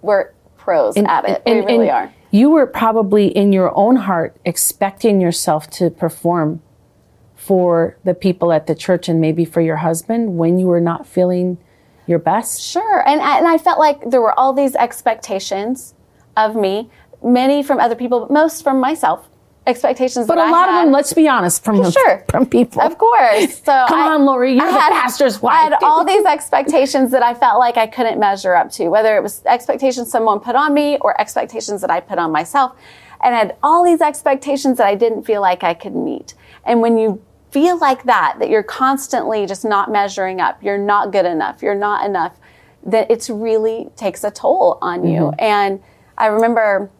We're 0.00 0.32
pros 0.56 0.96
and, 0.96 1.06
at 1.08 1.28
it. 1.28 1.42
And, 1.44 1.66
we 1.66 1.72
really 1.72 1.90
are. 1.90 2.10
You 2.30 2.50
were 2.50 2.66
probably 2.66 3.26
in 3.28 3.52
your 3.52 3.76
own 3.76 3.96
heart 3.96 4.36
expecting 4.46 5.20
yourself 5.20 5.68
to 5.72 5.90
perform 5.90 6.62
for 7.44 7.98
the 8.04 8.14
people 8.14 8.52
at 8.52 8.66
the 8.66 8.74
church 8.74 9.06
and 9.06 9.20
maybe 9.20 9.44
for 9.44 9.60
your 9.60 9.76
husband 9.76 10.38
when 10.38 10.58
you 10.58 10.66
were 10.66 10.80
not 10.80 11.06
feeling 11.06 11.58
your 12.06 12.18
best? 12.18 12.62
Sure. 12.62 13.06
And, 13.06 13.20
and 13.20 13.46
I 13.46 13.58
felt 13.58 13.78
like 13.78 14.10
there 14.10 14.22
were 14.22 14.38
all 14.38 14.54
these 14.54 14.74
expectations 14.74 15.94
of 16.38 16.56
me, 16.56 16.90
many 17.22 17.62
from 17.62 17.78
other 17.80 17.94
people, 17.94 18.20
but 18.20 18.30
most 18.30 18.62
from 18.62 18.80
myself 18.80 19.28
expectations. 19.66 20.26
But 20.26 20.38
a 20.38 20.50
lot 20.50 20.70
of 20.70 20.74
them, 20.74 20.90
let's 20.90 21.12
be 21.12 21.28
honest, 21.28 21.62
from 21.62 21.90
sure. 21.90 22.24
from 22.30 22.46
people, 22.46 22.80
of 22.80 22.96
course. 22.96 23.60
So 23.64 23.84
come 23.88 23.98
I, 23.98 24.14
on, 24.14 24.24
Lori, 24.24 24.54
you're 24.54 24.62
I 24.62 24.72
the 24.72 24.78
had, 24.78 24.90
pastor's 24.92 25.40
wife. 25.40 25.54
I 25.54 25.62
had 25.64 25.74
all 25.82 26.04
these 26.04 26.24
expectations 26.24 27.10
that 27.12 27.22
I 27.22 27.34
felt 27.34 27.58
like 27.58 27.76
I 27.76 27.86
couldn't 27.86 28.18
measure 28.18 28.54
up 28.54 28.70
to, 28.72 28.88
whether 28.88 29.16
it 29.16 29.22
was 29.22 29.42
expectations 29.46 30.10
someone 30.10 30.40
put 30.40 30.54
on 30.54 30.74
me 30.74 30.98
or 30.98 31.18
expectations 31.20 31.80
that 31.80 31.90
I 31.90 32.00
put 32.00 32.18
on 32.18 32.30
myself, 32.32 32.76
and 33.22 33.34
I 33.34 33.38
had 33.38 33.56
all 33.62 33.84
these 33.84 34.00
expectations 34.00 34.78
that 34.78 34.86
I 34.86 34.94
didn't 34.94 35.24
feel 35.24 35.40
like 35.40 35.62
I 35.62 35.74
could 35.74 35.94
meet. 35.94 36.34
And 36.64 36.80
when 36.80 36.98
you 36.98 37.22
feel 37.54 37.78
like 37.78 38.02
that, 38.02 38.38
that 38.40 38.50
you're 38.50 38.64
constantly 38.64 39.46
just 39.46 39.64
not 39.64 39.88
measuring 39.88 40.40
up, 40.40 40.60
you're 40.60 40.76
not 40.76 41.12
good 41.12 41.24
enough, 41.24 41.62
you're 41.62 41.76
not 41.76 42.04
enough, 42.04 42.36
that 42.84 43.08
it's 43.12 43.30
really 43.30 43.88
takes 43.94 44.24
a 44.24 44.30
toll 44.32 44.76
on 44.82 45.06
you. 45.06 45.20
Mm-hmm. 45.20 45.40
And 45.40 45.82
I 46.18 46.26
remember 46.26 46.90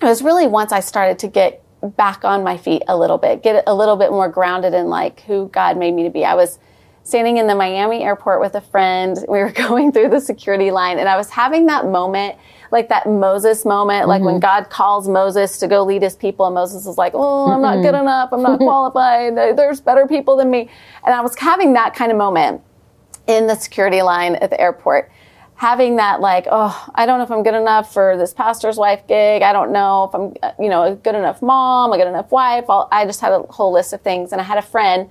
it 0.00 0.06
was 0.06 0.22
really 0.22 0.46
once 0.46 0.72
I 0.72 0.80
started 0.80 1.18
to 1.18 1.28
get 1.28 1.62
back 1.82 2.24
on 2.24 2.42
my 2.42 2.56
feet 2.56 2.84
a 2.88 2.96
little 2.96 3.18
bit, 3.18 3.42
get 3.42 3.64
a 3.66 3.74
little 3.74 3.96
bit 3.96 4.10
more 4.10 4.30
grounded 4.30 4.72
in 4.72 4.86
like 4.86 5.20
who 5.20 5.48
God 5.48 5.76
made 5.76 5.92
me 5.92 6.04
to 6.04 6.10
be. 6.10 6.24
I 6.24 6.36
was 6.36 6.58
standing 7.06 7.36
in 7.36 7.46
the 7.46 7.54
Miami 7.54 8.02
airport 8.02 8.40
with 8.40 8.56
a 8.56 8.60
friend. 8.60 9.16
We 9.28 9.38
were 9.38 9.52
going 9.68 9.92
through 9.92 10.08
the 10.08 10.20
security 10.20 10.72
line 10.72 10.98
and 10.98 11.08
I 11.08 11.16
was 11.16 11.30
having 11.30 11.66
that 11.66 11.86
moment, 11.86 12.36
like 12.72 12.88
that 12.88 13.06
Moses 13.06 13.64
moment, 13.64 14.02
mm-hmm. 14.02 14.08
like 14.08 14.22
when 14.22 14.34
mm-hmm. 14.34 14.40
God 14.40 14.70
calls 14.70 15.08
Moses 15.08 15.58
to 15.58 15.68
go 15.68 15.84
lead 15.84 16.02
his 16.02 16.16
people 16.16 16.46
and 16.46 16.54
Moses 16.54 16.84
is 16.84 16.98
like, 16.98 17.12
Oh, 17.14 17.52
I'm 17.52 17.62
not 17.62 17.80
good 17.80 17.94
enough. 17.94 18.30
I'm 18.32 18.42
not 18.42 18.58
qualified. 18.58 19.36
There's 19.36 19.80
better 19.80 20.08
people 20.08 20.36
than 20.36 20.50
me. 20.50 20.68
And 21.04 21.14
I 21.14 21.20
was 21.20 21.36
having 21.38 21.74
that 21.74 21.94
kind 21.94 22.10
of 22.10 22.18
moment 22.18 22.60
in 23.28 23.46
the 23.46 23.54
security 23.54 24.02
line 24.02 24.34
at 24.36 24.50
the 24.50 24.60
airport 24.60 25.10
having 25.58 25.96
that 25.96 26.20
like, 26.20 26.46
oh, 26.50 26.90
I 26.94 27.06
don't 27.06 27.16
know 27.16 27.24
if 27.24 27.30
I'm 27.30 27.42
good 27.42 27.54
enough 27.54 27.90
for 27.90 28.18
this 28.18 28.34
pastor's 28.34 28.76
wife 28.76 29.06
gig. 29.06 29.40
I 29.40 29.54
don't 29.54 29.72
know 29.72 30.04
if 30.04 30.14
I'm, 30.14 30.52
you 30.62 30.68
know, 30.68 30.82
a 30.82 30.94
good 30.94 31.14
enough 31.14 31.40
mom, 31.40 31.94
a 31.94 31.96
good 31.96 32.06
enough 32.06 32.30
wife. 32.30 32.66
I'll, 32.68 32.88
I 32.92 33.06
just 33.06 33.22
had 33.22 33.32
a 33.32 33.40
whole 33.44 33.72
list 33.72 33.94
of 33.94 34.02
things. 34.02 34.32
And 34.32 34.40
I 34.40 34.44
had 34.44 34.58
a 34.58 34.62
friend 34.62 35.08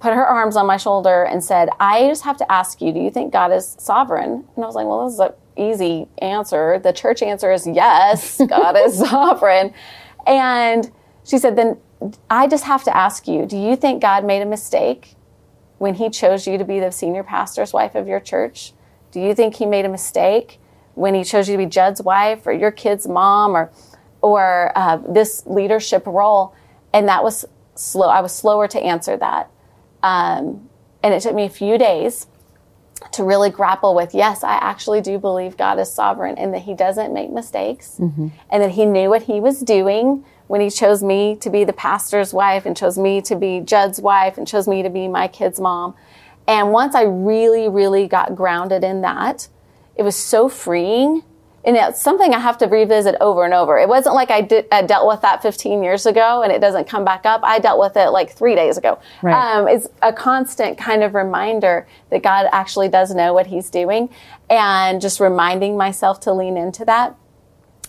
put 0.00 0.14
her 0.14 0.26
arms 0.26 0.56
on 0.56 0.66
my 0.66 0.76
shoulder 0.76 1.24
and 1.24 1.44
said, 1.44 1.68
I 1.78 2.08
just 2.08 2.24
have 2.24 2.36
to 2.38 2.50
ask 2.50 2.80
you, 2.80 2.92
do 2.92 3.00
you 3.00 3.10
think 3.10 3.32
God 3.32 3.52
is 3.52 3.76
sovereign? 3.78 4.44
And 4.56 4.64
I 4.64 4.66
was 4.66 4.74
like, 4.74 4.86
well, 4.86 5.04
this 5.04 5.14
is 5.14 5.20
an 5.20 5.32
easy 5.56 6.08
answer. 6.18 6.78
The 6.78 6.92
church 6.92 7.22
answer 7.22 7.52
is 7.52 7.66
yes, 7.66 8.40
God 8.48 8.76
is 8.76 8.98
sovereign. 8.98 9.74
And 10.26 10.90
she 11.24 11.38
said, 11.38 11.56
then 11.56 11.78
I 12.30 12.48
just 12.48 12.64
have 12.64 12.82
to 12.84 12.96
ask 12.96 13.28
you, 13.28 13.44
do 13.46 13.58
you 13.58 13.76
think 13.76 14.00
God 14.00 14.24
made 14.24 14.40
a 14.40 14.46
mistake 14.46 15.16
when 15.78 15.94
he 15.94 16.08
chose 16.10 16.46
you 16.46 16.58
to 16.58 16.64
be 16.64 16.80
the 16.80 16.90
senior 16.90 17.22
pastor's 17.22 17.72
wife 17.72 17.94
of 17.94 18.08
your 18.08 18.20
church? 18.20 18.72
Do 19.12 19.20
you 19.20 19.34
think 19.34 19.56
he 19.56 19.66
made 19.66 19.84
a 19.84 19.88
mistake 19.88 20.58
when 20.94 21.14
he 21.14 21.24
chose 21.24 21.48
you 21.48 21.54
to 21.56 21.58
be 21.58 21.66
Jud's 21.66 22.00
wife 22.00 22.46
or 22.46 22.52
your 22.52 22.70
kid's 22.70 23.06
mom 23.06 23.56
or 23.56 23.70
or 24.22 24.72
uh, 24.76 24.98
this 25.08 25.42
leadership 25.46 26.06
role? 26.06 26.54
And 26.92 27.08
that 27.08 27.22
was 27.24 27.44
slow. 27.74 28.08
I 28.08 28.20
was 28.20 28.34
slower 28.34 28.68
to 28.68 28.80
answer 28.80 29.16
that, 29.16 29.50
um, 30.02 30.68
and 31.02 31.14
it 31.14 31.22
took 31.22 31.34
me 31.34 31.44
a 31.44 31.50
few 31.50 31.78
days 31.78 32.26
to 33.12 33.24
really 33.24 33.50
grapple 33.50 33.94
with. 33.94 34.14
Yes, 34.14 34.44
I 34.44 34.54
actually 34.54 35.00
do 35.00 35.18
believe 35.18 35.56
God 35.56 35.78
is 35.78 35.92
sovereign 35.92 36.36
and 36.36 36.52
that 36.52 36.62
He 36.62 36.74
doesn't 36.74 37.12
make 37.12 37.30
mistakes, 37.30 37.96
mm-hmm. 37.98 38.28
and 38.50 38.62
that 38.62 38.72
He 38.72 38.84
knew 38.86 39.08
what 39.08 39.22
He 39.22 39.40
was 39.40 39.60
doing 39.60 40.24
when 40.46 40.60
He 40.60 40.70
chose 40.70 41.02
me 41.02 41.36
to 41.36 41.50
be 41.50 41.64
the 41.64 41.72
pastor's 41.72 42.34
wife 42.34 42.66
and 42.66 42.76
chose 42.76 42.98
me 42.98 43.20
to 43.22 43.36
be 43.36 43.60
Jud's 43.60 44.00
wife 44.00 44.36
and 44.36 44.46
chose 44.46 44.68
me 44.68 44.82
to 44.82 44.90
be 44.90 45.08
my 45.08 45.28
kid's 45.28 45.58
mom 45.58 45.94
and 46.50 46.72
once 46.72 46.96
I 46.96 47.02
really, 47.02 47.68
really 47.68 48.08
got 48.08 48.34
grounded 48.34 48.82
in 48.82 49.02
that, 49.02 49.46
it 49.94 50.02
was 50.02 50.16
so 50.16 50.48
freeing. 50.48 51.22
And 51.64 51.76
it's 51.76 52.00
something 52.00 52.32
I 52.32 52.38
have 52.38 52.56
to 52.58 52.66
revisit 52.66 53.16
over 53.20 53.44
and 53.44 53.52
over. 53.52 53.78
It 53.78 53.88
wasn't 53.88 54.14
like 54.14 54.30
I, 54.30 54.40
did, 54.40 54.66
I 54.72 54.82
dealt 54.82 55.06
with 55.06 55.20
that 55.20 55.42
15 55.42 55.82
years 55.82 56.06
ago 56.06 56.42
and 56.42 56.50
it 56.50 56.60
doesn't 56.60 56.86
come 56.88 57.04
back 57.04 57.26
up. 57.26 57.42
I 57.44 57.58
dealt 57.58 57.78
with 57.78 57.96
it 57.96 58.10
like 58.10 58.32
three 58.32 58.54
days 58.54 58.78
ago. 58.78 58.98
Right. 59.20 59.34
Um, 59.34 59.68
it's 59.68 59.86
a 60.00 60.12
constant 60.12 60.78
kind 60.78 61.02
of 61.02 61.14
reminder 61.14 61.86
that 62.08 62.22
God 62.22 62.48
actually 62.50 62.88
does 62.88 63.14
know 63.14 63.34
what 63.34 63.46
he's 63.46 63.68
doing 63.68 64.08
and 64.48 65.02
just 65.02 65.20
reminding 65.20 65.76
myself 65.76 66.20
to 66.20 66.32
lean 66.32 66.56
into 66.56 66.86
that. 66.86 67.14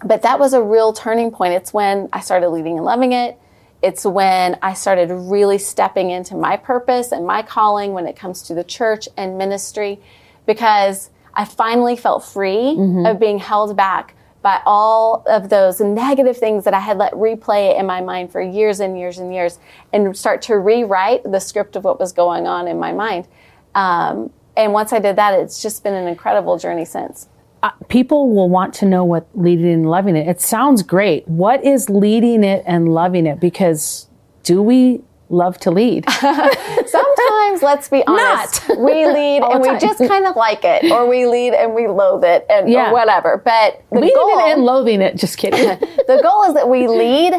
But 0.03 0.23
that 0.23 0.37
was 0.37 0.53
a 0.53 0.61
real 0.61 0.91
turning 0.91 1.31
point. 1.31 1.53
It's 1.53 1.73
when 1.73 2.09
I 2.11 2.19
started 2.19 2.49
leading 2.49 2.75
and 2.75 2.85
loving 2.85 3.13
it 3.13 3.37
it's 3.81 4.05
when 4.05 4.57
I 4.61 4.73
started 4.73 5.11
really 5.11 5.57
stepping 5.57 6.11
into 6.11 6.35
my 6.35 6.55
purpose 6.55 7.11
and 7.11 7.25
my 7.25 7.41
calling 7.41 7.93
when 7.93 8.05
it 8.05 8.15
comes 8.15 8.43
to 8.43 8.53
the 8.53 8.63
church 8.63 9.09
and 9.17 9.37
ministry 9.37 9.99
because 10.45 11.09
I 11.33 11.45
finally 11.45 11.95
felt 11.95 12.23
free 12.23 12.75
mm-hmm. 12.77 13.05
of 13.05 13.19
being 13.19 13.39
held 13.39 13.75
back 13.75 14.15
by 14.41 14.59
all 14.65 15.23
of 15.27 15.49
those 15.49 15.79
negative 15.79 16.35
things 16.35 16.63
that 16.63 16.73
I 16.73 16.79
had 16.79 16.97
let 16.97 17.13
replay 17.13 17.79
in 17.79 17.85
my 17.85 18.01
mind 18.01 18.31
for 18.31 18.41
years 18.41 18.79
and 18.79 18.97
years 18.97 19.19
and 19.19 19.33
years 19.33 19.59
and 19.93 20.17
start 20.17 20.41
to 20.43 20.57
rewrite 20.57 21.23
the 21.23 21.39
script 21.39 21.75
of 21.75 21.83
what 21.83 21.99
was 21.99 22.11
going 22.11 22.47
on 22.47 22.67
in 22.67 22.79
my 22.79 22.91
mind. 22.91 23.27
Um, 23.75 24.31
and 24.57 24.73
once 24.73 24.93
I 24.93 24.99
did 24.99 25.15
that, 25.17 25.39
it's 25.39 25.61
just 25.61 25.83
been 25.83 25.93
an 25.93 26.07
incredible 26.07 26.57
journey 26.57 26.85
since 26.85 27.27
uh, 27.63 27.69
people 27.89 28.33
will 28.33 28.49
want 28.49 28.73
to 28.73 28.85
know 28.85 29.03
what 29.03 29.27
leading 29.35 29.71
and 29.71 29.89
loving 29.89 30.15
it. 30.15 30.27
It 30.27 30.41
sounds 30.41 30.81
great. 30.81 31.27
What 31.27 31.63
is 31.63 31.89
leading 31.89 32.43
it 32.43 32.63
and 32.65 32.93
loving 32.93 33.25
it? 33.25 33.39
Because 33.39 34.07
do 34.43 34.61
we 34.61 35.03
love 35.31 35.57
to 35.59 35.71
lead? 35.71 36.09
Sometimes, 36.09 37.61
let's 37.61 37.89
be 37.89 38.03
honest, 38.05 38.67
Not. 38.69 38.77
we 38.79 39.05
lead 39.05 39.41
and 39.43 39.61
we 39.61 39.77
just 39.79 39.99
kind 39.99 40.25
of 40.25 40.35
like 40.35 40.63
it, 40.63 40.91
or 40.91 41.07
we 41.07 41.25
lead 41.25 41.53
and 41.53 41.73
we 41.73 41.87
loathe 41.87 42.23
it, 42.23 42.45
and 42.49 42.69
yeah. 42.69 42.89
or 42.89 42.93
whatever. 42.93 43.41
But 43.43 43.83
the 43.91 44.01
Leading 44.01 44.15
goal 44.15 44.39
and 44.39 44.63
loathing 44.63 45.01
it. 45.01 45.15
Just 45.15 45.37
kidding. 45.37 45.65
the 45.67 46.19
goal 46.21 46.43
is 46.43 46.53
that 46.53 46.69
we 46.69 46.87
lead 46.87 47.33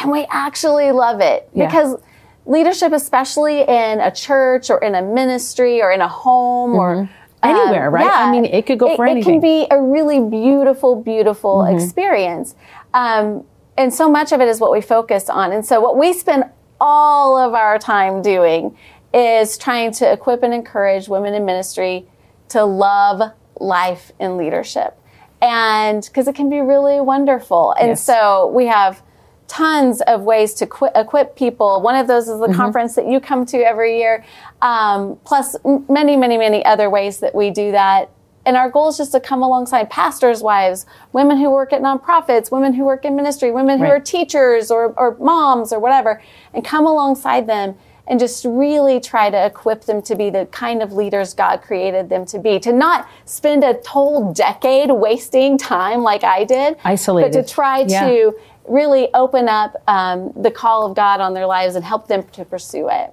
and 0.00 0.10
we 0.10 0.26
actually 0.30 0.92
love 0.92 1.20
it 1.20 1.48
yeah. 1.54 1.66
because 1.66 1.96
leadership, 2.44 2.92
especially 2.92 3.60
in 3.62 4.00
a 4.00 4.10
church 4.10 4.70
or 4.70 4.78
in 4.78 4.94
a 4.94 5.02
ministry 5.02 5.82
or 5.82 5.90
in 5.90 6.00
a 6.00 6.08
home 6.08 6.72
mm-hmm. 6.72 6.78
or 6.78 7.10
anywhere, 7.42 7.88
um, 7.88 7.94
right? 7.94 8.04
Yeah, 8.04 8.26
I 8.26 8.30
mean, 8.30 8.44
it 8.44 8.66
could 8.66 8.78
go 8.78 8.92
it, 8.92 8.96
for 8.96 9.06
anything. 9.06 9.36
It 9.36 9.40
can 9.40 9.40
be 9.40 9.66
a 9.70 9.80
really 9.80 10.20
beautiful, 10.20 11.02
beautiful 11.02 11.58
mm-hmm. 11.58 11.76
experience. 11.76 12.54
Um, 12.94 13.44
and 13.76 13.92
so 13.92 14.10
much 14.10 14.32
of 14.32 14.40
it 14.40 14.48
is 14.48 14.60
what 14.60 14.72
we 14.72 14.80
focus 14.80 15.28
on. 15.28 15.52
And 15.52 15.64
so 15.64 15.80
what 15.80 15.96
we 15.96 16.12
spend 16.12 16.44
all 16.80 17.38
of 17.38 17.54
our 17.54 17.78
time 17.78 18.22
doing 18.22 18.76
is 19.14 19.56
trying 19.56 19.92
to 19.92 20.12
equip 20.12 20.42
and 20.42 20.52
encourage 20.52 21.08
women 21.08 21.34
in 21.34 21.44
ministry 21.44 22.06
to 22.48 22.64
love 22.64 23.32
life 23.58 24.12
and 24.20 24.36
leadership. 24.36 24.98
And 25.40 26.02
because 26.02 26.28
it 26.28 26.34
can 26.34 26.50
be 26.50 26.60
really 26.60 27.00
wonderful. 27.00 27.72
And 27.72 27.90
yes. 27.90 28.04
so 28.04 28.50
we 28.54 28.66
have 28.66 29.02
tons 29.48 30.00
of 30.02 30.22
ways 30.22 30.54
to 30.54 30.66
qu- 30.66 30.90
equip 30.94 31.36
people. 31.36 31.80
One 31.80 31.94
of 31.96 32.06
those 32.06 32.28
is 32.28 32.40
the 32.40 32.46
mm-hmm. 32.46 32.56
conference 32.56 32.94
that 32.96 33.06
you 33.06 33.20
come 33.20 33.46
to 33.46 33.58
every 33.58 33.98
year, 33.98 34.24
um, 34.62 35.18
plus 35.24 35.56
many, 35.88 36.16
many, 36.16 36.36
many 36.36 36.64
other 36.64 36.90
ways 36.90 37.20
that 37.20 37.34
we 37.34 37.50
do 37.50 37.72
that. 37.72 38.10
And 38.46 38.56
our 38.56 38.70
goal 38.70 38.88
is 38.88 38.96
just 38.96 39.12
to 39.12 39.20
come 39.20 39.42
alongside 39.42 39.90
pastors' 39.90 40.40
wives, 40.40 40.86
women 41.12 41.36
who 41.36 41.50
work 41.50 41.72
at 41.72 41.82
nonprofits, 41.82 42.52
women 42.52 42.72
who 42.72 42.84
work 42.84 43.04
in 43.04 43.16
ministry, 43.16 43.50
women 43.50 43.78
who 43.78 43.84
right. 43.84 43.92
are 43.92 44.00
teachers 44.00 44.70
or, 44.70 44.94
or 44.96 45.16
moms 45.18 45.72
or 45.72 45.80
whatever, 45.80 46.22
and 46.54 46.64
come 46.64 46.86
alongside 46.86 47.48
them 47.48 47.76
and 48.06 48.20
just 48.20 48.44
really 48.44 49.00
try 49.00 49.30
to 49.30 49.46
equip 49.46 49.82
them 49.82 50.00
to 50.00 50.14
be 50.14 50.30
the 50.30 50.46
kind 50.46 50.80
of 50.80 50.92
leaders 50.92 51.34
God 51.34 51.60
created 51.60 52.08
them 52.08 52.24
to 52.26 52.38
be. 52.38 52.60
To 52.60 52.72
not 52.72 53.08
spend 53.24 53.64
a 53.64 53.80
whole 53.86 54.32
decade 54.32 54.90
wasting 54.90 55.58
time 55.58 56.02
like 56.02 56.22
I 56.22 56.44
did, 56.44 56.76
isolated, 56.84 57.32
but 57.32 57.46
to 57.46 57.52
try 57.52 57.80
yeah. 57.80 58.06
to 58.06 58.38
really 58.68 59.12
open 59.14 59.48
up 59.48 59.82
um, 59.88 60.32
the 60.36 60.50
call 60.50 60.86
of 60.86 60.94
God 60.94 61.20
on 61.20 61.34
their 61.34 61.46
lives 61.46 61.74
and 61.74 61.84
help 61.84 62.06
them 62.06 62.22
to 62.28 62.44
pursue 62.44 62.88
it. 62.88 63.10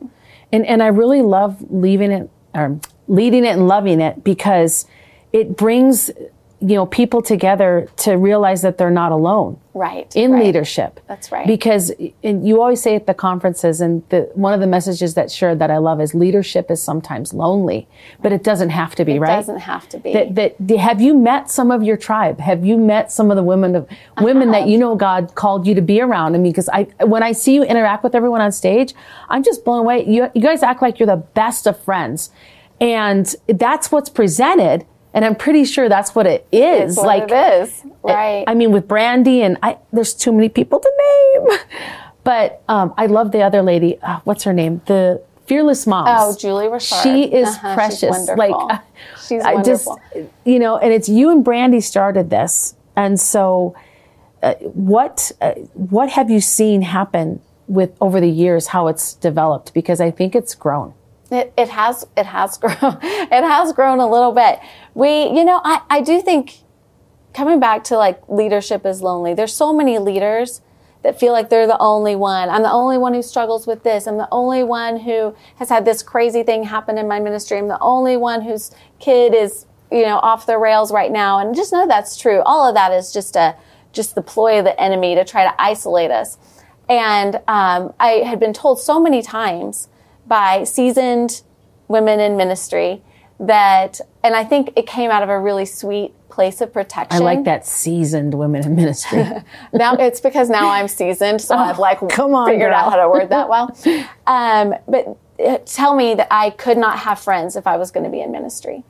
And 0.51 0.65
and 0.67 0.83
I 0.83 0.87
really 0.87 1.23
love 1.23 1.57
leaving 1.71 2.11
it 2.11 2.29
or 2.53 2.79
leading 3.07 3.45
it 3.45 3.49
and 3.49 3.67
loving 3.67 3.99
it 3.99 4.23
because 4.23 4.85
it 5.33 5.57
brings 5.57 6.11
you 6.63 6.75
know 6.75 6.85
people 6.85 7.21
together 7.21 7.89
to 7.97 8.13
realize 8.13 8.61
that 8.61 8.77
they're 8.77 8.89
not 8.89 9.11
alone 9.11 9.59
right 9.73 10.15
in 10.15 10.31
right. 10.31 10.45
leadership. 10.45 11.01
That's 11.09 11.29
right. 11.29 11.45
because 11.45 11.91
and 12.23 12.47
you 12.47 12.61
always 12.61 12.81
say 12.81 12.95
at 12.95 13.05
the 13.05 13.13
conferences 13.13 13.81
and 13.81 14.07
the, 14.09 14.29
one 14.33 14.53
of 14.53 14.61
the 14.61 14.67
messages 14.67 15.15
that 15.15 15.29
shared 15.29 15.59
that 15.59 15.69
i 15.69 15.77
love 15.77 15.99
is 15.99 16.13
leadership 16.13 16.71
is 16.71 16.81
sometimes 16.81 17.33
lonely 17.33 17.85
but 18.21 18.31
it 18.31 18.43
doesn't 18.43 18.69
have 18.69 18.95
to 18.95 19.03
be 19.03 19.19
right? 19.19 19.29
it 19.29 19.31
right? 19.31 19.35
doesn't 19.35 19.59
have 19.59 19.89
to 19.89 19.97
be. 19.97 20.13
That, 20.13 20.35
that 20.35 20.77
have 20.77 21.01
you 21.01 21.13
met 21.13 21.51
some 21.51 21.69
of 21.69 21.83
your 21.83 21.97
tribe? 21.97 22.39
Have 22.39 22.63
you 22.65 22.77
met 22.77 23.11
some 23.11 23.29
of 23.29 23.35
the 23.35 23.43
women 23.43 23.75
of 23.75 23.89
women 24.21 24.51
that 24.51 24.67
you 24.67 24.77
know 24.77 24.95
god 24.95 25.35
called 25.35 25.67
you 25.67 25.75
to 25.75 25.81
be 25.81 25.99
around? 25.99 26.35
I 26.35 26.37
mean 26.37 26.53
because 26.53 26.69
i 26.69 26.83
when 27.03 27.23
i 27.23 27.33
see 27.33 27.55
you 27.55 27.63
interact 27.63 28.03
with 28.05 28.15
everyone 28.15 28.39
on 28.39 28.53
stage 28.53 28.93
i'm 29.27 29.43
just 29.43 29.65
blown 29.65 29.79
away. 29.79 30.05
You, 30.05 30.29
you 30.33 30.41
guys 30.41 30.63
act 30.63 30.81
like 30.81 30.99
you're 30.99 31.07
the 31.07 31.17
best 31.17 31.67
of 31.67 31.77
friends. 31.77 32.31
And 32.79 33.33
that's 33.47 33.91
what's 33.91 34.09
presented 34.09 34.85
and 35.13 35.23
i'm 35.25 35.35
pretty 35.35 35.63
sure 35.65 35.87
that's 35.89 36.13
what 36.15 36.25
it 36.27 36.45
is 36.51 36.97
It's 36.97 37.05
like 37.05 37.23
it 37.23 37.61
is 37.61 37.83
right 38.03 38.43
I 38.47 38.53
mean, 38.53 38.71
with 38.71 38.87
Brandi 38.87 39.39
and 39.45 39.57
I, 39.63 39.77
there's 39.91 40.13
too 40.13 40.31
many 40.33 40.49
people 40.49 40.79
to 40.79 40.91
name. 41.05 41.59
But 42.25 42.61
um, 42.69 42.93
I 42.97 43.07
love 43.07 43.33
the 43.33 43.41
other 43.41 43.61
lady. 43.61 43.99
Uh, 44.01 44.21
what's 44.23 44.43
her 44.45 44.53
name? 44.53 44.79
The 44.85 45.21
Fearless 45.45 45.85
Moms. 45.85 46.09
oh 46.21 46.33
julie 46.37 46.69
Richard. 46.69 46.95
She 47.03 47.23
is 47.25 47.49
Uh-huh, 47.49 47.67
she's 47.69 47.75
precious. 47.75 48.09
wonderful. 48.11 48.37
like 48.37 48.55
uh, 48.79 48.81
she's 49.27 49.43
I 49.43 49.61
just, 49.61 49.85
wonderful 49.87 50.31
you 50.45 50.57
know, 50.59 50.77
and 50.77 50.93
it's 50.93 51.09
you 51.09 51.29
and 51.31 51.43
Brandi 51.45 51.81
started 51.83 52.29
this, 52.29 52.75
and 52.95 53.19
so 53.19 53.75
uh, 54.41 54.53
what 54.93 55.31
uh, 55.41 55.51
what 55.95 56.09
have 56.11 56.29
you 56.29 56.39
seen 56.39 56.81
happen 56.83 57.41
with 57.67 57.91
over 57.99 58.21
the 58.21 58.29
years? 58.43 58.67
How 58.67 58.87
it's 58.87 59.15
developed? 59.15 59.73
Because 59.73 59.99
I 59.99 60.09
think 60.11 60.33
it's 60.33 60.55
grown. 60.55 60.93
It, 61.33 61.53
it 61.57 61.69
has 61.69 62.05
it 62.15 62.25
has 62.25 62.57
grown 62.59 62.99
it 63.01 63.43
has 63.43 63.73
grown 63.73 63.99
a 63.99 64.09
little 64.09 64.31
bit. 64.31 64.59
We 64.93 65.29
you 65.29 65.43
know 65.43 65.61
I, 65.63 65.81
I 65.89 66.01
do 66.01 66.21
think 66.21 66.59
coming 67.33 67.59
back 67.59 67.83
to 67.85 67.97
like 67.97 68.21
leadership 68.27 68.85
is 68.85 69.01
lonely. 69.01 69.33
There's 69.33 69.53
so 69.53 69.73
many 69.73 69.99
leaders 69.99 70.61
that 71.01 71.19
feel 71.19 71.33
like 71.33 71.49
they're 71.49 71.67
the 71.67 71.79
only 71.79 72.15
one. 72.15 72.49
I'm 72.49 72.63
the 72.63 72.71
only 72.71 72.97
one 72.97 73.13
who 73.13 73.21
struggles 73.21 73.67
with 73.67 73.83
this. 73.83 74.07
I'm 74.07 74.17
the 74.17 74.29
only 74.31 74.63
one 74.63 74.99
who 74.99 75.35
has 75.57 75.69
had 75.69 75.83
this 75.83 76.01
crazy 76.01 76.43
thing 76.43 76.63
happen 76.63 76.97
in 76.97 77.07
my 77.07 77.19
ministry. 77.19 77.57
I'm 77.57 77.67
the 77.67 77.81
only 77.81 78.15
one 78.15 78.41
whose 78.41 78.71
kid 78.99 79.33
is 79.33 79.65
you 79.91 80.03
know 80.03 80.17
off 80.19 80.45
the 80.45 80.57
rails 80.57 80.91
right 80.91 81.11
now. 81.11 81.39
And 81.39 81.55
just 81.55 81.73
know 81.73 81.87
that's 81.87 82.17
true. 82.17 82.41
All 82.45 82.67
of 82.67 82.75
that 82.75 82.91
is 82.91 83.11
just 83.11 83.35
a 83.35 83.55
just 83.91 84.15
the 84.15 84.21
ploy 84.21 84.59
of 84.59 84.65
the 84.65 84.79
enemy 84.81 85.15
to 85.15 85.23
try 85.23 85.43
to 85.43 85.61
isolate 85.61 86.11
us. 86.11 86.37
And 86.89 87.35
um, 87.47 87.93
I 87.99 88.23
had 88.25 88.39
been 88.39 88.53
told 88.53 88.79
so 88.79 88.99
many 88.99 89.21
times 89.21 89.87
by 90.27 90.63
seasoned 90.63 91.41
women 91.87 92.19
in 92.19 92.37
ministry 92.37 93.01
that, 93.39 93.99
and 94.23 94.35
I 94.35 94.43
think 94.43 94.71
it 94.75 94.87
came 94.87 95.11
out 95.11 95.23
of 95.23 95.29
a 95.29 95.39
really 95.39 95.65
sweet 95.65 96.13
place 96.29 96.61
of 96.61 96.73
protection. 96.73 97.21
I 97.21 97.23
like 97.23 97.43
that 97.43 97.65
seasoned 97.65 98.33
women 98.33 98.65
in 98.65 98.75
ministry. 98.75 99.23
Now 99.73 99.95
it's 99.95 100.19
because 100.19 100.49
now 100.49 100.69
I'm 100.69 100.87
seasoned, 100.87 101.41
so 101.41 101.55
I've 101.55 101.79
like 101.79 101.99
come 102.09 102.33
on, 102.33 102.47
figured 102.47 102.71
girl. 102.71 102.79
out 102.79 102.91
how 102.91 102.97
to 102.97 103.09
word 103.09 103.29
that 103.29 103.49
well. 103.53 103.75
Um, 104.25 104.75
but 104.87 105.17
uh, 105.43 105.57
tell 105.65 105.95
me 105.95 106.15
that 106.15 106.27
I 106.31 106.51
could 106.51 106.77
not 106.77 106.99
have 106.99 107.19
friends 107.19 107.55
if 107.55 107.67
I 107.67 107.77
was 107.77 107.91
going 107.91 108.03
to 108.03 108.09
be 108.09 108.21
in 108.21 108.31
ministry. 108.31 108.83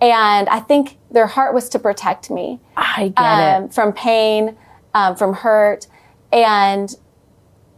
And 0.00 0.48
I 0.48 0.60
think 0.60 0.98
their 1.10 1.26
heart 1.26 1.52
was 1.52 1.68
to 1.70 1.78
protect 1.78 2.30
me 2.30 2.58
I 2.76 3.08
get 3.08 3.22
um, 3.22 3.64
it. 3.64 3.74
from 3.74 3.92
pain, 3.92 4.56
um, 4.94 5.14
from 5.14 5.34
hurt, 5.34 5.86
and 6.32 6.94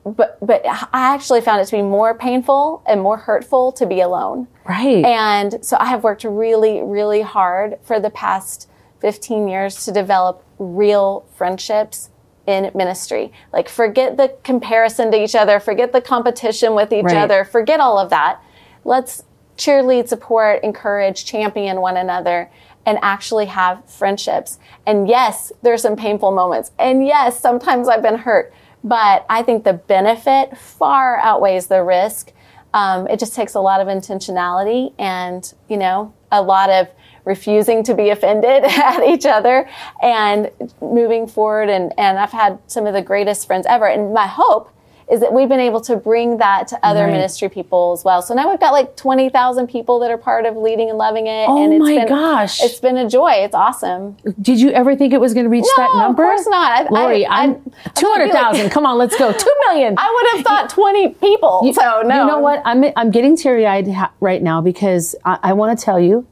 but 0.04 0.38
but 0.44 0.66
I 0.66 0.88
actually 0.92 1.40
found 1.40 1.60
it 1.60 1.66
to 1.66 1.72
be 1.76 1.82
more 1.82 2.14
painful 2.14 2.82
and 2.86 3.00
more 3.00 3.16
hurtful 3.16 3.72
to 3.72 3.86
be 3.86 4.00
alone. 4.00 4.48
Right. 4.68 5.04
And 5.04 5.64
so 5.64 5.76
I 5.78 5.86
have 5.86 6.02
worked 6.04 6.24
really, 6.24 6.80
really 6.82 7.22
hard 7.22 7.78
for 7.82 8.00
the 8.00 8.10
past 8.10 8.68
15 9.00 9.48
years 9.48 9.84
to 9.84 9.92
develop 9.92 10.44
real 10.58 11.26
friendships 11.34 12.10
in 12.46 12.70
ministry. 12.74 13.32
Like, 13.52 13.68
forget 13.68 14.16
the 14.16 14.34
comparison 14.42 15.10
to 15.12 15.22
each 15.22 15.34
other, 15.34 15.60
forget 15.60 15.92
the 15.92 16.00
competition 16.00 16.74
with 16.74 16.92
each 16.92 17.04
Right. 17.04 17.16
other, 17.16 17.44
forget 17.44 17.78
all 17.80 17.98
of 17.98 18.10
that. 18.10 18.40
Let's 18.84 19.24
cheerlead, 19.56 20.08
support, 20.08 20.62
encourage, 20.64 21.24
champion 21.24 21.80
one 21.80 21.96
another, 21.96 22.50
and 22.84 22.98
actually 23.02 23.46
have 23.46 23.84
friendships. 23.84 24.58
And 24.86 25.08
yes, 25.08 25.52
there's 25.62 25.82
some 25.82 25.94
painful 25.94 26.32
moments. 26.32 26.72
And 26.78 27.06
yes, 27.06 27.38
sometimes 27.38 27.88
I've 27.88 28.02
been 28.02 28.18
hurt, 28.18 28.52
but 28.84 29.24
I 29.28 29.42
think 29.42 29.64
the 29.64 29.74
benefit 29.74 30.56
far 30.56 31.18
outweighs 31.18 31.66
the 31.66 31.82
risk. 31.82 32.32
Um, 32.74 33.06
it 33.08 33.18
just 33.18 33.34
takes 33.34 33.54
a 33.54 33.60
lot 33.60 33.80
of 33.80 33.88
intentionality 33.88 34.92
and, 34.98 35.52
you 35.68 35.76
know, 35.76 36.12
a 36.30 36.42
lot 36.42 36.70
of 36.70 36.88
refusing 37.24 37.84
to 37.84 37.94
be 37.94 38.10
offended 38.10 38.64
at 38.64 39.04
each 39.04 39.26
other 39.26 39.68
and 40.02 40.50
moving 40.80 41.26
forward. 41.26 41.68
And, 41.68 41.92
and 41.98 42.18
I've 42.18 42.32
had 42.32 42.58
some 42.66 42.86
of 42.86 42.94
the 42.94 43.02
greatest 43.02 43.46
friends 43.46 43.66
ever. 43.68 43.86
And 43.86 44.12
my 44.12 44.26
hope 44.26 44.72
is 45.12 45.20
that 45.20 45.32
we've 45.32 45.48
been 45.48 45.60
able 45.60 45.80
to 45.82 45.94
bring 45.96 46.38
that 46.38 46.66
to 46.68 46.78
other 46.82 47.04
Right. 47.04 47.12
ministry 47.12 47.48
people 47.50 47.92
as 47.92 48.02
well. 48.02 48.22
So 48.22 48.32
now 48.34 48.48
we've 48.50 48.58
got 48.58 48.72
like 48.72 48.96
20,000 48.96 49.66
people 49.68 49.98
that 50.00 50.10
are 50.10 50.16
part 50.16 50.46
of 50.46 50.56
leading 50.56 50.88
and 50.88 50.96
loving 50.96 51.26
it. 51.26 51.46
Oh 51.48 51.62
and 51.62 51.74
it's 51.74 51.80
my 51.80 51.96
been, 51.96 52.08
gosh. 52.08 52.62
It's 52.62 52.80
been 52.80 52.96
a 52.96 53.08
joy. 53.08 53.32
It's 53.32 53.54
awesome. 53.54 54.16
Did 54.40 54.58
you 54.60 54.70
ever 54.70 54.96
think 54.96 55.12
it 55.12 55.20
was 55.20 55.34
going 55.34 55.44
to 55.44 55.50
reach 55.50 55.66
that 55.76 55.90
number? 55.94 56.22
No, 56.24 56.30
of 56.30 56.34
course 56.36 56.46
not. 56.48 56.72
I- 56.72 56.88
Lori, 56.90 57.26
I- 57.26 57.42
I'm 57.44 57.50
I- 57.50 57.52
I 57.52 57.54
thought 57.54 57.60
it'd 57.60 57.94
be 57.94 58.00
two 58.00 58.06
hundred 58.10 58.32
thousand. 58.32 58.62
like- 58.64 58.72
Come 58.72 58.86
on, 58.86 58.96
let's 58.98 59.16
go. 59.18 59.32
Two 59.44 59.54
million. 59.68 59.94
I 59.98 60.10
would 60.32 60.36
have 60.38 60.46
thought 60.46 60.70
20 60.70 61.08
people. 61.10 61.72
so 61.74 62.02
no. 62.06 62.22
You 62.22 62.26
know 62.26 62.38
what? 62.40 62.62
I'm 62.64 62.84
I'm 62.96 63.10
getting 63.10 63.36
teary 63.36 63.66
eyed 63.66 63.88
ha- 63.88 64.12
right 64.20 64.42
now 64.42 64.60
because 64.62 65.14
I, 65.24 65.38
I 65.42 65.52
want 65.52 65.78
to 65.78 65.84
tell 65.84 66.00
you, 66.00 66.26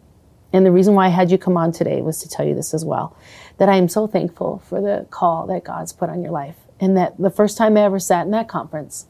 and 0.53 0.64
the 0.64 0.73
reason 0.73 0.95
why 0.95 1.07
I 1.07 1.09
had 1.11 1.31
you 1.31 1.37
come 1.38 1.57
on 1.57 1.71
today 1.73 2.01
was 2.01 2.21
to 2.23 2.29
tell 2.29 2.47
you 2.47 2.55
this 2.55 2.73
as 2.73 2.85
well, 2.85 3.14
that 3.59 3.69
I 3.69 3.77
am 3.77 3.88
so 3.88 4.07
thankful 4.07 4.62
for 4.66 4.81
the 4.81 5.07
call 5.11 5.47
that 5.49 5.64
God's 5.64 5.93
put 5.93 6.09
on 6.09 6.23
your 6.23 6.33
life, 6.33 6.57
and 6.81 6.97
that 6.97 7.19
the 7.19 7.31
first 7.31 7.59
time 7.59 7.77
I 7.77 7.83
ever 7.83 7.99
sat 7.99 8.25
in 8.25 8.33
that 8.33 8.49
conference, 8.49 9.07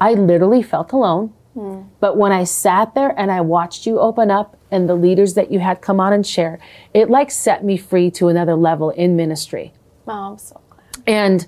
I 0.00 0.14
literally 0.14 0.62
felt 0.62 0.92
alone. 0.92 1.32
Hmm. 1.54 1.82
But 2.00 2.16
when 2.16 2.32
I 2.32 2.44
sat 2.44 2.94
there 2.94 3.18
and 3.18 3.30
I 3.30 3.40
watched 3.40 3.86
you 3.86 3.98
open 4.00 4.30
up 4.30 4.58
and 4.70 4.88
the 4.88 4.94
leaders 4.94 5.34
that 5.34 5.50
you 5.50 5.60
had 5.60 5.80
come 5.80 6.00
on 6.00 6.12
and 6.12 6.26
share, 6.26 6.58
it 6.92 7.08
like 7.08 7.30
set 7.30 7.64
me 7.64 7.76
free 7.76 8.10
to 8.12 8.28
another 8.28 8.54
level 8.54 8.90
in 8.90 9.16
ministry. 9.16 9.72
Oh, 10.06 10.32
I'm 10.32 10.38
so 10.38 10.60
glad. 10.68 11.02
And 11.06 11.46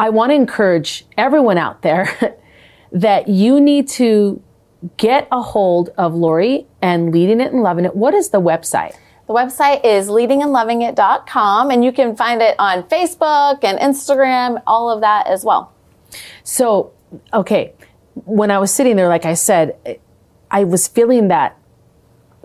I 0.00 0.10
want 0.10 0.30
to 0.30 0.34
encourage 0.34 1.06
everyone 1.16 1.58
out 1.58 1.82
there 1.82 2.38
that 2.92 3.28
you 3.28 3.60
need 3.60 3.88
to 3.88 4.42
get 4.96 5.26
a 5.32 5.40
hold 5.40 5.90
of 5.96 6.14
Lori 6.14 6.66
and 6.82 7.12
leading 7.12 7.40
it 7.40 7.52
and 7.52 7.62
loving 7.62 7.84
it. 7.84 7.96
What 7.96 8.14
is 8.14 8.30
the 8.30 8.40
website? 8.40 8.96
The 9.26 9.32
website 9.32 9.84
is 9.84 10.08
leadingandlovingit.com 10.08 11.70
and 11.70 11.84
you 11.84 11.92
can 11.92 12.14
find 12.14 12.40
it 12.40 12.54
on 12.58 12.84
Facebook 12.84 13.64
and 13.64 13.78
Instagram, 13.78 14.62
all 14.66 14.88
of 14.88 15.00
that 15.00 15.26
as 15.26 15.44
well. 15.44 15.72
So, 16.44 16.92
okay, 17.32 17.72
when 18.24 18.50
I 18.50 18.58
was 18.58 18.72
sitting 18.72 18.94
there, 18.96 19.08
like 19.08 19.24
I 19.24 19.34
said, 19.34 19.98
I 20.50 20.62
was 20.62 20.86
feeling 20.86 21.28
that, 21.28 21.58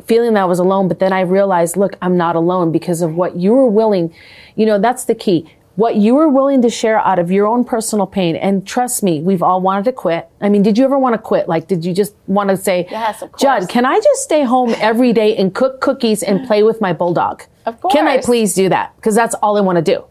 feeling 0.06 0.34
that 0.34 0.41
I 0.41 0.46
was 0.46 0.58
alone, 0.58 0.88
but 0.88 0.98
then 0.98 1.13
I 1.13 1.22
realized, 1.22 1.78
look, 1.78 1.98
I'm 2.02 2.17
not 2.17 2.36
alone 2.36 2.72
because 2.72 3.02
of 3.02 3.15
what 3.15 3.36
you 3.36 3.54
were 3.54 3.70
willing, 3.70 4.13
you 4.56 4.65
know, 4.65 4.80
that's 4.80 5.06
the 5.06 5.15
key. 5.15 5.48
What 5.76 5.96
you 5.96 6.16
were 6.16 6.28
willing 6.28 6.62
to 6.64 6.70
share 6.70 7.00
out 7.00 7.18
of 7.18 7.32
your 7.32 7.48
own 7.48 7.64
personal 7.64 8.06
pain. 8.06 8.36
And 8.36 8.68
trust 8.68 9.04
me, 9.04 9.22
we've 9.22 9.42
all 9.42 9.62
wanted 9.62 9.86
to 9.86 9.94
quit. 9.94 10.28
I 10.42 10.50
mean, 10.50 10.64
did 10.64 10.78
you 10.78 10.84
ever 10.84 11.00
want 11.00 11.14
to 11.14 11.18
quit? 11.18 11.48
Like, 11.48 11.68
did 11.68 11.86
you 11.86 11.94
just 11.94 12.14
want 12.28 12.50
to 12.50 12.58
say, 12.58 12.88
Yes. 12.92 13.24
Jud, 13.40 13.70
can 13.70 13.86
I 13.86 14.00
just 14.00 14.22
stay 14.24 14.44
home 14.44 14.74
every 14.80 15.14
day 15.14 15.36
and 15.38 15.56
cook 15.56 15.80
cookies 15.80 16.24
and 16.24 16.46
play 16.48 16.62
with 16.64 16.82
my 16.82 16.92
bulldog? 16.92 17.44
Of 17.66 17.80
course. 17.80 17.94
Can 17.94 18.08
I 18.08 18.20
please 18.20 18.54
do 18.54 18.68
that? 18.70 18.96
Because 18.98 19.16
that's 19.16 19.34
all 19.36 19.58
I 19.58 19.62
want 19.62 19.78
to 19.78 19.82
do. 19.82 20.04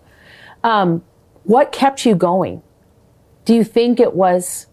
Um, 0.65 1.05
what 1.45 1.73
kept 1.73 2.07
you 2.07 2.15
going? 2.15 2.63
Do 3.45 3.55
you 3.55 3.65
think 3.65 4.01
it 4.01 4.15
was 4.15 4.67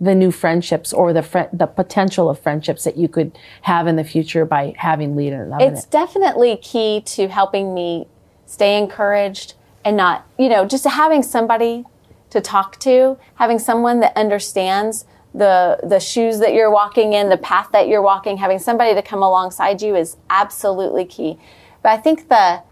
the 0.00 0.14
new 0.14 0.30
friendships 0.30 0.92
or 0.92 1.12
the 1.12 1.22
fri 1.22 1.44
the 1.52 1.66
potential 1.66 2.28
of 2.28 2.38
friendships 2.38 2.84
that 2.84 2.96
you 2.96 3.08
could 3.08 3.36
have 3.62 3.86
in 3.86 3.96
the 3.96 4.04
future 4.04 4.44
by 4.44 4.74
having 4.76 5.16
lead 5.16 5.32
and 5.32 5.48
loving 5.50 5.72
It's 5.72 5.84
it? 5.84 5.90
definitely 5.90 6.56
key 6.56 7.00
to 7.06 7.28
helping 7.28 7.72
me 7.74 8.06
stay 8.44 8.76
encouraged 8.76 9.54
and 9.84 9.96
not, 9.96 10.26
you 10.38 10.48
know, 10.48 10.64
just 10.66 10.84
having 10.86 11.22
somebody 11.22 11.84
to 12.30 12.40
talk 12.40 12.78
to, 12.80 13.18
having 13.36 13.58
someone 13.58 14.00
that 14.00 14.16
understands 14.16 15.04
the 15.34 15.78
the 15.82 15.98
shoes 15.98 16.38
that 16.38 16.54
you're 16.54 16.70
walking 16.70 17.12
in, 17.12 17.28
the 17.28 17.36
path 17.36 17.70
that 17.72 17.88
you're 17.88 18.02
walking, 18.02 18.36
having 18.36 18.58
somebody 18.58 18.94
to 18.94 19.02
come 19.02 19.22
alongside 19.22 19.82
you 19.82 19.96
is 19.96 20.16
absolutely 20.30 21.04
key. 21.04 21.38
But 21.82 21.92
I 21.92 21.96
think 21.96 22.28
the 22.28 22.62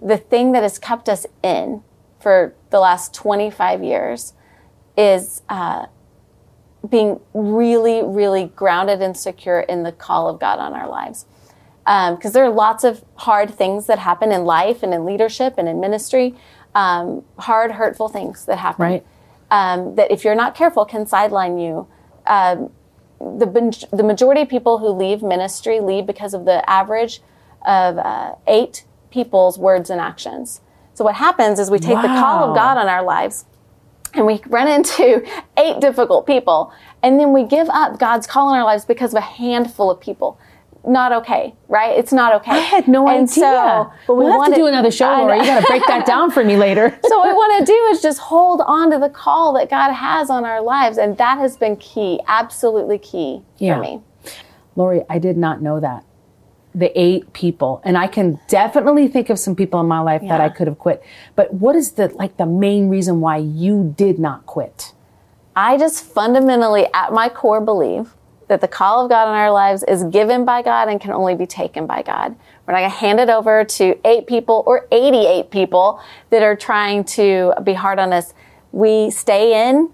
the 0.00 0.16
thing 0.16 0.52
that 0.52 0.62
has 0.62 0.78
kept 0.78 1.08
us 1.08 1.26
in 1.42 1.82
for 2.20 2.54
the 2.70 2.80
last 2.80 3.12
25 3.14 3.82
years 3.82 4.34
is 4.96 5.42
uh, 5.48 5.86
being 6.88 7.20
really, 7.34 8.02
really 8.02 8.46
grounded 8.56 9.02
and 9.02 9.16
secure 9.16 9.60
in 9.60 9.82
the 9.82 9.92
call 9.92 10.28
of 10.28 10.40
God 10.40 10.58
on 10.58 10.72
our 10.72 10.88
lives. 10.88 11.26
Because 11.84 12.32
there 12.32 12.44
are 12.44 12.50
lots 12.50 12.84
of 12.84 13.04
hard 13.16 13.50
things 13.50 13.86
that 13.86 13.98
happen 13.98 14.30
in 14.30 14.44
life 14.44 14.82
and 14.82 14.94
in 14.94 15.04
leadership 15.04 15.54
and 15.58 15.68
in 15.68 15.80
ministry, 15.80 16.34
um, 16.74 17.24
hard, 17.38 17.72
hurtful 17.72 18.08
things 18.08 18.46
that 18.46 18.58
happen. 18.58 18.82
Right. 18.84 19.06
Um, 19.50 19.96
that 19.96 20.10
if 20.10 20.24
you're 20.24 20.34
not 20.34 20.54
careful 20.54 20.84
can 20.84 21.06
sideline 21.06 21.58
you. 21.58 21.86
Um, 22.26 22.70
the, 23.20 23.86
the 23.92 24.02
majority 24.02 24.40
of 24.40 24.48
people 24.48 24.78
who 24.78 24.88
leave 24.88 25.22
ministry 25.22 25.80
leave 25.80 26.06
because 26.06 26.34
of 26.34 26.44
the 26.44 26.68
average 26.68 27.20
of 27.64 27.98
uh, 27.98 28.34
eight 28.46 28.84
people's 29.10 29.58
words 29.58 29.90
and 29.90 30.00
actions. 30.00 30.60
So 30.94 31.04
what 31.04 31.14
happens 31.14 31.58
is 31.58 31.70
we 31.70 31.78
take 31.78 32.00
the 32.02 32.08
call 32.08 32.50
of 32.50 32.56
God 32.56 32.78
on 32.78 32.88
our 32.88 33.02
lives 33.02 33.44
and 34.14 34.26
we 34.26 34.40
run 34.46 34.68
into 34.68 35.26
eight 35.56 35.80
difficult 35.80 36.26
people 36.26 36.72
and 37.02 37.18
then 37.18 37.32
we 37.32 37.44
give 37.44 37.68
up 37.70 37.98
God's 37.98 38.26
call 38.26 38.52
in 38.52 38.58
our 38.58 38.64
lives 38.64 38.84
because 38.84 39.12
of 39.12 39.18
a 39.18 39.22
handful 39.22 39.90
of 39.90 40.00
people. 40.00 40.38
Not 40.84 41.12
okay, 41.12 41.54
right? 41.68 41.96
It's 41.96 42.12
not 42.12 42.34
okay. 42.36 42.50
I 42.50 42.58
had 42.58 42.88
no 42.88 43.06
and 43.08 43.28
idea. 43.28 43.28
So, 43.34 43.92
but 44.08 44.14
we 44.14 44.24
we'll 44.24 44.42
have 44.42 44.52
to 44.52 44.56
do 44.58 44.66
another 44.66 44.90
show, 44.90 45.06
Laura. 45.06 45.36
You 45.38 45.44
got 45.44 45.60
to 45.60 45.66
break 45.68 45.86
that 45.86 46.04
down 46.06 46.30
for 46.32 46.42
me 46.44 46.56
later. 46.66 46.98
so 47.06 47.18
what 47.18 47.28
we 47.28 47.34
want 47.34 47.60
to 47.60 47.72
do 47.72 47.78
is 47.92 48.02
just 48.02 48.18
hold 48.18 48.60
on 48.66 48.90
to 48.90 48.98
the 48.98 49.08
call 49.08 49.52
that 49.54 49.70
God 49.70 49.92
has 49.92 50.28
on 50.28 50.44
our 50.44 50.60
lives, 50.60 50.98
and 50.98 51.16
that 51.18 51.38
has 51.38 51.56
been 51.56 51.76
key, 51.76 52.20
absolutely 52.26 52.98
key 52.98 53.42
Yeah. 53.58 53.76
for 53.76 53.80
me. 53.82 54.00
Lori, 54.74 55.02
I 55.08 55.18
did 55.18 55.36
not 55.36 55.62
know 55.62 55.78
that. 55.78 56.04
The 56.74 56.90
eight 56.98 57.32
people, 57.34 57.80
and 57.84 57.96
I 57.98 58.06
can 58.06 58.40
definitely 58.48 59.06
think 59.06 59.28
of 59.30 59.38
some 59.38 59.54
people 59.54 59.78
in 59.80 59.86
my 59.86 60.00
life 60.00 60.22
that 60.22 60.40
I 60.40 60.48
could 60.48 60.66
have 60.66 60.78
quit. 60.78 61.02
But 61.36 61.52
what 61.54 61.76
is 61.76 61.92
the 61.92 62.08
like 62.08 62.38
the 62.38 62.46
main 62.46 62.88
reason 62.88 63.20
why 63.20 63.36
you 63.36 63.92
did 63.96 64.18
not 64.18 64.46
quit? 64.46 64.94
I 65.54 65.76
just 65.76 66.02
fundamentally, 66.02 66.86
at 66.94 67.12
my 67.12 67.28
core, 67.28 67.60
believe 67.60 68.14
that 68.48 68.60
the 68.60 68.68
call 68.68 69.04
of 69.04 69.10
God 69.10 69.28
in 69.28 69.34
our 69.34 69.50
lives 69.50 69.82
is 69.84 70.04
given 70.04 70.44
by 70.44 70.62
God 70.62 70.88
and 70.88 71.00
can 71.00 71.12
only 71.12 71.34
be 71.34 71.46
taken 71.46 71.86
by 71.86 72.02
God. 72.02 72.36
We're 72.66 72.74
not 72.74 72.80
going 72.80 72.90
to 72.90 72.96
hand 72.96 73.20
it 73.20 73.28
over 73.28 73.64
to 73.64 73.98
eight 74.06 74.26
people 74.26 74.62
or 74.66 74.86
88 74.92 75.50
people 75.50 76.00
that 76.30 76.42
are 76.42 76.56
trying 76.56 77.04
to 77.04 77.52
be 77.62 77.74
hard 77.74 77.98
on 77.98 78.12
us. 78.12 78.34
We 78.72 79.10
stay 79.10 79.68
in 79.68 79.90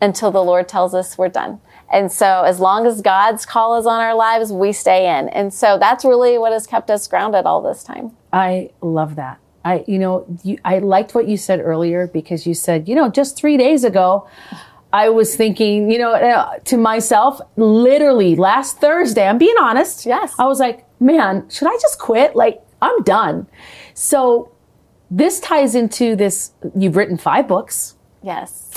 until 0.00 0.30
the 0.30 0.42
Lord 0.42 0.68
tells 0.68 0.94
us 0.94 1.16
we're 1.16 1.28
done. 1.28 1.60
And 1.92 2.10
so, 2.10 2.42
as 2.42 2.58
long 2.58 2.86
as 2.86 3.02
God's 3.02 3.44
call 3.44 3.78
is 3.78 3.86
on 3.86 4.00
our 4.00 4.14
lives, 4.14 4.50
we 4.50 4.72
stay 4.72 5.18
in. 5.18 5.28
And 5.28 5.52
so, 5.52 5.78
that's 5.78 6.04
really 6.04 6.38
what 6.38 6.52
has 6.52 6.66
kept 6.66 6.90
us 6.90 7.06
grounded 7.06 7.44
all 7.44 7.60
this 7.60 7.84
time. 7.84 8.16
I 8.32 8.70
love 8.80 9.16
that. 9.16 9.38
I, 9.64 9.84
you 9.86 9.98
know, 9.98 10.26
you, 10.42 10.58
I 10.64 10.78
liked 10.78 11.14
what 11.14 11.28
you 11.28 11.36
said 11.36 11.60
earlier 11.60 12.06
because 12.06 12.46
you 12.46 12.54
said, 12.54 12.88
you 12.88 12.94
know, 12.94 13.08
just 13.08 13.36
three 13.36 13.56
days 13.56 13.84
ago, 13.84 14.26
I 14.92 15.08
was 15.08 15.34
thinking, 15.36 15.90
you 15.90 15.98
know, 15.98 16.12
uh, 16.12 16.58
to 16.64 16.76
myself, 16.76 17.40
literally 17.56 18.36
last 18.36 18.78
Thursday, 18.78 19.26
I'm 19.26 19.38
being 19.38 19.54
honest. 19.60 20.04
Yes. 20.06 20.34
I 20.38 20.44
was 20.46 20.60
like, 20.60 20.84
man, 21.00 21.48
should 21.48 21.68
I 21.68 21.76
just 21.80 21.98
quit? 21.98 22.36
Like, 22.36 22.60
I'm 22.82 23.02
done. 23.02 23.46
So 23.94 24.52
this 25.10 25.40
ties 25.40 25.74
into 25.74 26.14
this. 26.16 26.52
You've 26.76 26.96
written 26.96 27.16
five 27.16 27.48
books. 27.48 27.96
Yes. 28.22 28.70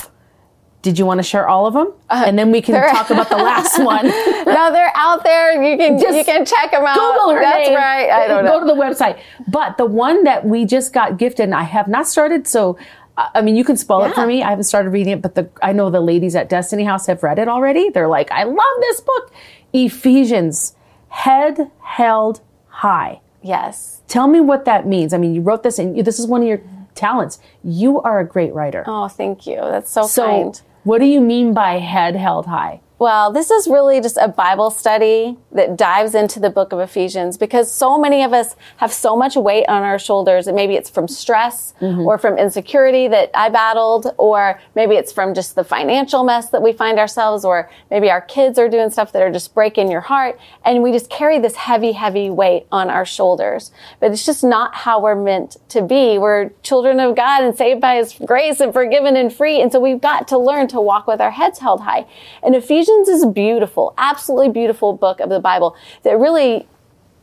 Did 0.82 0.98
you 1.00 1.04
want 1.04 1.18
to 1.18 1.24
share 1.24 1.48
all 1.48 1.66
of 1.66 1.74
them? 1.74 1.92
and 2.10 2.38
then 2.38 2.52
we 2.52 2.62
can 2.62 2.76
Uh, 2.76 2.88
talk 2.92 3.10
about 3.10 3.28
the 3.28 3.36
last 3.36 3.76
one. 3.82 4.06
no, 4.06 4.70
they're 4.72 4.92
out 4.94 5.24
there. 5.24 5.60
You 5.62 5.76
can 5.76 5.98
Just 5.98 6.16
you 6.16 6.24
can 6.24 6.44
check 6.46 6.70
them 6.70 6.84
out. 6.86 6.94
Google 6.94 7.30
her 7.34 7.40
That's 7.40 7.68
name. 7.68 7.76
right. 7.76 8.08
I 8.08 8.28
don't 8.28 8.44
Go 8.44 8.60
know. 8.60 8.60
to 8.60 8.66
the 8.66 8.80
website. 8.80 9.18
But 9.48 9.76
the 9.78 9.86
one 9.86 10.22
that 10.24 10.44
we 10.46 10.64
just 10.64 10.92
got 10.92 11.18
gifted, 11.18 11.44
and 11.44 11.54
I 11.54 11.64
have 11.64 11.88
not 11.88 12.06
started, 12.06 12.46
so 12.46 12.78
I 13.16 13.40
mean, 13.40 13.56
you 13.56 13.64
can 13.64 13.76
spoil 13.76 14.04
it 14.04 14.14
for 14.14 14.26
me. 14.26 14.42
I 14.42 14.50
haven't 14.50 14.64
started 14.64 14.90
reading 14.90 15.14
it, 15.14 15.22
but 15.22 15.34
the 15.34 15.48
I 15.62 15.72
know 15.72 15.88
the 15.88 16.00
ladies 16.00 16.36
at 16.36 16.48
Destiny 16.50 16.84
House 16.84 17.06
have 17.06 17.22
read 17.22 17.38
it 17.38 17.48
already. 17.48 17.88
They're 17.88 18.08
like, 18.08 18.30
I 18.30 18.44
love 18.44 18.76
this 18.80 19.00
book, 19.00 19.32
Ephesians, 19.72 20.74
head 21.08 21.70
held 21.82 22.40
high. 22.68 23.20
yes. 23.42 24.02
Tell 24.06 24.28
me 24.28 24.40
what 24.40 24.66
that 24.66 24.86
means. 24.86 25.12
I 25.12 25.18
mean, 25.18 25.34
you 25.34 25.40
wrote 25.40 25.62
this, 25.62 25.78
and 25.78 25.96
you, 25.96 26.02
this 26.02 26.20
is 26.20 26.26
one 26.26 26.42
of 26.42 26.48
your 26.48 26.60
talents. 26.94 27.40
You 27.64 28.00
are 28.02 28.20
a 28.20 28.24
great 28.24 28.54
writer. 28.54 28.84
Oh, 28.86 29.08
thank 29.08 29.46
you. 29.46 29.56
That's 29.56 29.90
so, 29.90 30.02
so, 30.06 30.26
kind. 30.26 30.62
what 30.84 30.98
do 30.98 31.06
you 31.06 31.20
mean 31.20 31.54
by 31.54 31.78
head 31.78 32.14
held 32.14 32.46
high? 32.46 32.80
Well, 32.98 33.30
this 33.30 33.50
is 33.50 33.68
really 33.68 34.00
just 34.00 34.16
a 34.16 34.26
Bible 34.26 34.70
study 34.70 35.36
that 35.52 35.76
dives 35.76 36.14
into 36.14 36.40
the 36.40 36.48
book 36.48 36.72
of 36.72 36.80
Ephesians 36.80 37.36
because 37.36 37.70
so 37.70 37.98
many 37.98 38.22
of 38.22 38.32
us 38.32 38.56
have 38.78 38.90
so 38.90 39.14
much 39.14 39.36
weight 39.36 39.66
on 39.68 39.82
our 39.82 39.98
shoulders. 39.98 40.46
And 40.46 40.56
maybe 40.56 40.76
it's 40.76 40.88
from 40.88 41.06
stress 41.06 41.74
mm-hmm. 41.78 42.00
or 42.00 42.16
from 42.16 42.38
insecurity 42.38 43.06
that 43.08 43.30
I 43.34 43.50
battled, 43.50 44.14
or 44.16 44.58
maybe 44.74 44.94
it's 44.94 45.12
from 45.12 45.34
just 45.34 45.56
the 45.56 45.64
financial 45.64 46.24
mess 46.24 46.48
that 46.50 46.62
we 46.62 46.72
find 46.72 46.98
ourselves, 46.98 47.44
or 47.44 47.70
maybe 47.90 48.10
our 48.10 48.22
kids 48.22 48.58
are 48.58 48.68
doing 48.68 48.88
stuff 48.88 49.12
that 49.12 49.20
are 49.20 49.30
just 49.30 49.52
breaking 49.52 49.90
your 49.90 50.00
heart. 50.00 50.40
And 50.64 50.82
we 50.82 50.90
just 50.90 51.10
carry 51.10 51.38
this 51.38 51.56
heavy, 51.56 51.92
heavy 51.92 52.30
weight 52.30 52.66
on 52.72 52.88
our 52.88 53.04
shoulders. 53.04 53.72
But 54.00 54.12
it's 54.12 54.24
just 54.24 54.42
not 54.42 54.74
how 54.74 55.02
we're 55.02 55.22
meant 55.22 55.58
to 55.68 55.82
be. 55.82 56.16
We're 56.16 56.48
children 56.62 56.98
of 57.00 57.14
God 57.14 57.44
and 57.44 57.54
saved 57.54 57.82
by 57.82 57.96
His 57.96 58.14
grace 58.24 58.60
and 58.60 58.72
forgiven 58.72 59.16
and 59.16 59.30
free. 59.30 59.60
And 59.60 59.70
so 59.70 59.80
we've 59.80 60.00
got 60.00 60.28
to 60.28 60.38
learn 60.38 60.66
to 60.68 60.80
walk 60.80 61.06
with 61.06 61.20
our 61.20 61.30
heads 61.30 61.58
held 61.58 61.82
high. 61.82 62.06
And 62.42 62.54
Ephesians 62.54 62.85
is 62.88 63.22
a 63.22 63.28
beautiful, 63.28 63.94
absolutely 63.98 64.50
beautiful 64.50 64.92
book 64.92 65.20
of 65.20 65.28
the 65.28 65.40
Bible 65.40 65.76
that 66.02 66.18
really 66.18 66.68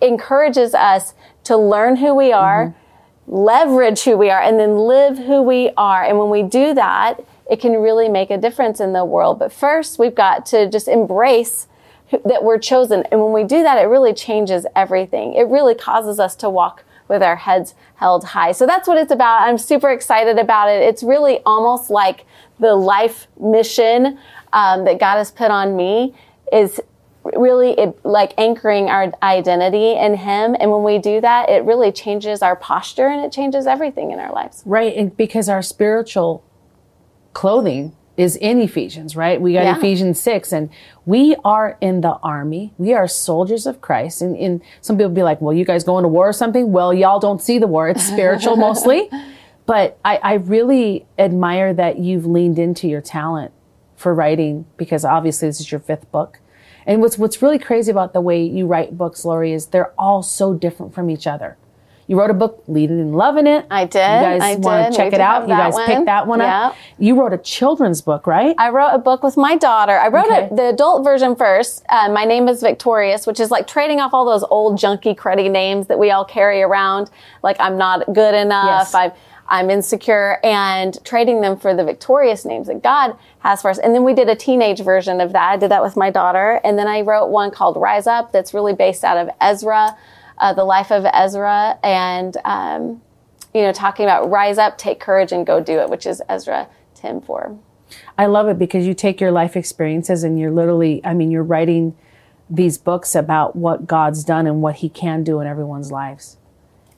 encourages 0.02 0.74
us 0.74 1.14
to 1.46 1.58
learn 1.58 1.96
who 1.96 2.14
we 2.14 2.32
are, 2.32 2.68
mm-hmm. 2.68 3.36
leverage 3.36 4.02
who 4.04 4.18
we 4.18 4.30
are, 4.30 4.42
and 4.42 4.60
then 4.60 4.78
live 4.78 5.18
who 5.18 5.42
we 5.42 5.72
are. 5.78 6.04
And 6.04 6.20
when 6.20 6.30
we 6.30 6.44
do 6.44 6.74
that, 6.74 7.24
it 7.50 7.60
can 7.60 7.74
really 7.74 8.10
make 8.10 8.32
a 8.32 8.38
difference 8.38 8.80
in 8.80 8.94
the 8.94 9.06
world. 9.06 9.40
But 9.40 9.52
first, 9.52 10.00
we've 10.00 10.16
got 10.16 10.46
to 10.48 10.70
just 10.70 10.88
embrace 10.88 11.68
that 12.26 12.44
we're 12.44 12.60
chosen. 12.60 13.04
And 13.12 13.22
when 13.22 13.34
we 13.34 13.44
do 13.44 13.64
that, 13.64 13.78
it 13.78 13.88
really 13.88 14.14
changes 14.14 14.66
everything. 14.76 15.34
It 15.34 15.48
really 15.48 15.76
causes 15.76 16.20
us 16.20 16.36
to 16.38 16.50
walk 16.50 16.84
with 17.08 17.22
our 17.22 17.36
heads 17.36 17.76
held 17.96 18.24
high. 18.24 18.52
So 18.52 18.66
that's 18.66 18.88
what 18.88 18.98
it's 18.98 19.12
about. 19.12 19.42
I'm 19.42 19.58
super 19.58 19.90
excited 19.90 20.40
about 20.40 20.70
it. 20.70 20.82
It's 20.84 21.04
really 21.04 21.40
almost 21.46 21.90
like 21.90 22.26
the 22.60 22.76
life 22.76 23.28
mission 23.40 24.18
um, 24.54 24.86
that 24.86 25.00
God 25.00 25.18
has 25.18 25.32
put 25.32 25.52
on 25.52 25.76
me 25.76 26.16
is 26.52 26.80
really 27.24 27.72
it, 27.72 28.06
like 28.06 28.34
anchoring 28.38 28.90
our 28.90 29.12
identity 29.22 29.94
in 29.94 30.16
Him. 30.16 30.56
And 30.60 30.72
when 30.72 30.84
we 30.84 31.00
do 31.00 31.20
that, 31.22 31.50
it 31.50 31.64
really 31.64 31.92
changes 31.92 32.42
our 32.42 32.56
posture 32.56 33.08
and 33.08 33.26
it 33.26 33.32
changes 33.32 33.68
everything 33.68 34.12
in 34.12 34.20
our 34.20 34.32
lives. 34.32 34.62
Right, 34.66 34.96
and 34.96 35.16
because 35.16 35.50
our 35.50 35.62
spiritual 35.62 36.44
clothing 37.34 37.96
is 38.16 38.36
in 38.36 38.62
Ephesians, 38.62 39.16
right? 39.16 39.42
We 39.42 39.54
got 39.54 39.64
Yeah. 39.64 39.78
Ephesians 39.78 40.20
6 40.20 40.52
and 40.52 40.70
we 41.06 41.36
are 41.44 41.78
in 41.82 42.02
the 42.02 42.20
army. 42.22 42.72
We 42.78 42.94
are 42.94 43.08
soldiers 43.08 43.66
of 43.66 43.82
Christ. 43.82 44.22
And, 44.22 44.38
and 44.38 44.62
some 44.82 44.98
people 44.98 45.12
be 45.12 45.24
like, 45.24 45.42
well, 45.42 45.54
you 45.54 45.66
guys 45.66 45.84
going 45.84 46.04
to 46.04 46.08
war 46.08 46.30
or 46.30 46.34
something? 46.34 46.72
Well, 46.72 46.94
y'all 46.94 47.20
don't 47.20 47.42
see 47.42 47.58
the 47.58 47.66
war. 47.66 47.90
It's 47.90 48.06
spiritual 48.06 48.56
mostly. 48.68 49.10
But 49.66 49.98
I, 50.06 50.18
I 50.18 50.34
really 50.36 51.08
admire 51.18 51.74
that 51.74 51.98
you've 51.98 52.28
leaned 52.28 52.60
into 52.60 52.88
your 52.88 53.02
talent 53.02 53.52
for 54.04 54.14
writing 54.14 54.66
because 54.78 55.04
obviously 55.04 55.48
this 55.48 55.60
is 55.60 55.72
your 55.72 55.80
fifth 55.80 56.12
book. 56.12 56.40
And 56.86 57.02
what's, 57.02 57.18
what's 57.18 57.42
really 57.42 57.58
crazy 57.60 57.90
about 57.90 58.14
the 58.14 58.22
way 58.22 58.44
you 58.44 58.68
write 58.68 58.98
books, 58.98 59.24
Lori, 59.26 59.54
is 59.54 59.68
they're 59.68 59.94
all 59.98 60.22
so 60.22 60.54
different 60.54 60.94
from 60.94 61.10
each 61.10 61.26
other. 61.26 61.58
You 62.06 62.20
wrote 62.20 62.30
a 62.30 62.34
book, 62.34 62.62
Leading 62.68 63.00
and 63.00 63.16
Loving 63.16 63.48
It. 63.48 63.66
I 63.72 63.86
did. 63.86 63.96
You 63.96 64.40
guys 64.40 64.58
want 64.58 64.92
to 64.92 64.98
check 64.98 65.12
We 65.14 65.16
it 65.16 65.22
out. 65.22 65.44
You 65.44 65.56
guys 65.56 65.74
one. 65.74 65.86
picked 65.86 66.06
that 66.08 66.28
one 66.28 66.42
up. 66.42 66.76
You 67.00 67.18
wrote 67.18 67.32
a 67.32 67.38
children's 67.38 68.02
book, 68.02 68.28
right? 68.28 68.54
I 68.60 68.72
wrote 68.72 68.90
a 68.90 68.98
book 68.98 69.24
with 69.24 69.38
my 69.38 69.56
daughter. 69.56 69.98
I 69.98 70.10
wrote 70.10 70.26
Okay. 70.26 70.44
it, 70.44 70.56
the 70.58 70.68
adult 70.68 71.06
version 71.06 71.34
first. 71.38 71.86
Uh, 71.88 72.10
my 72.10 72.26
name 72.26 72.50
is 72.50 72.60
Victorious, 72.62 73.26
which 73.26 73.40
is 73.40 73.52
like 73.52 73.68
trading 73.68 74.02
off 74.02 74.14
all 74.14 74.26
those 74.26 74.44
old 74.50 74.78
junky, 74.78 75.16
cruddy 75.16 75.50
names 75.50 75.88
that 75.88 75.98
we 75.98 76.12
all 76.12 76.26
carry 76.26 76.62
around. 76.62 77.10
Like 77.42 77.56
I'm 77.62 77.78
not 77.78 78.06
good 78.14 78.36
enough. 78.36 78.92
Yes. 78.92 78.94
I'm 78.94 79.12
I'm 79.48 79.70
insecure, 79.70 80.40
and 80.44 80.98
trading 81.04 81.42
them 81.42 81.58
for 81.58 81.76
the 81.76 81.84
victorious 81.84 82.46
names 82.46 82.68
that 82.68 82.82
God 82.82 83.18
has 83.40 83.62
for 83.62 83.70
us. 83.70 83.78
And 83.78 83.94
then 83.94 84.04
we 84.04 84.14
did 84.14 84.30
a 84.30 84.36
teenage 84.36 84.82
version 84.82 85.20
of 85.22 85.34
that. 85.34 85.52
I 85.52 85.58
did 85.58 85.72
that 85.72 85.84
with 85.84 85.98
my 85.98 86.10
daughter, 86.10 86.62
and 86.64 86.78
then 86.78 86.88
I 86.88 87.02
wrote 87.02 87.28
one 87.28 87.52
called 87.52 87.78
Rise 87.78 88.08
Up 88.08 88.32
that's 88.32 88.54
really 88.54 88.74
based 88.74 89.04
out 89.04 89.18
of 89.18 89.30
Ezra, 89.42 89.98
uh, 90.38 90.54
the 90.54 90.64
life 90.64 90.92
of 90.92 91.06
Ezra, 91.14 91.78
and 91.84 92.38
um, 92.46 93.02
you 93.54 93.62
know 93.62 93.72
talking 93.72 94.06
about 94.06 94.30
rise 94.30 94.58
up, 94.58 94.78
take 94.78 95.00
courage, 95.00 95.32
and 95.32 95.46
go 95.46 95.60
do 95.60 95.80
it, 95.80 95.90
which 95.90 96.06
is 96.06 96.22
Ezra 96.30 96.68
10 96.96 97.22
4. 97.22 97.58
I 98.18 98.26
love 98.26 98.48
it 98.48 98.58
because 98.58 98.88
you 98.88 98.94
take 98.94 99.22
your 99.22 99.32
life 99.32 99.56
experiences 99.56 100.24
and 100.24 100.40
you're 100.40 100.52
literally, 100.52 101.02
I 101.04 101.14
mean, 101.14 101.32
you're 101.32 101.44
writing 101.44 101.96
these 102.50 102.78
books 102.78 103.16
about 103.16 103.56
what 103.56 103.88
God's 103.88 104.24
done 104.24 104.48
and 104.48 104.62
what 104.62 104.76
He 104.76 104.90
can 104.90 105.24
do 105.24 105.40
in 105.40 105.48
everyone's 105.48 105.92
lives. 105.92 106.38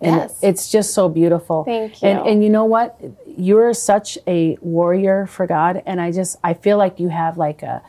And 0.06 0.16
Yes. 0.18 0.40
it's 0.42 0.70
just 0.72 0.94
so 0.94 1.10
beautiful. 1.10 1.64
Thank 1.64 2.04
And, 2.04 2.20
you. 2.20 2.26
and 2.32 2.44
you 2.44 2.50
know 2.50 2.66
what? 2.66 3.00
You're 3.26 3.74
such 3.74 4.18
a 4.28 4.58
warrior 4.62 5.26
for 5.26 5.48
God. 5.48 5.82
And 5.86 6.00
I 6.00 6.12
just, 6.12 6.38
I 6.44 6.54
feel 6.54 6.78
like 6.78 7.00
you 7.00 7.10
have 7.10 7.38
like 7.38 7.64
a 7.64 7.82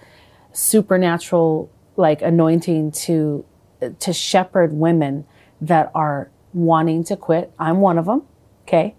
supernatural 0.52 1.70
like 1.96 2.22
anointing 2.22 2.90
to 2.92 3.44
to 4.00 4.12
shepherd 4.12 4.72
women 4.72 5.24
that 5.60 5.90
are 5.94 6.30
wanting 6.54 7.04
to 7.04 7.16
quit. 7.16 7.52
I'm 7.58 7.80
one 7.80 7.98
of 7.98 8.06
them. 8.06 8.22
Okay. 8.62 8.94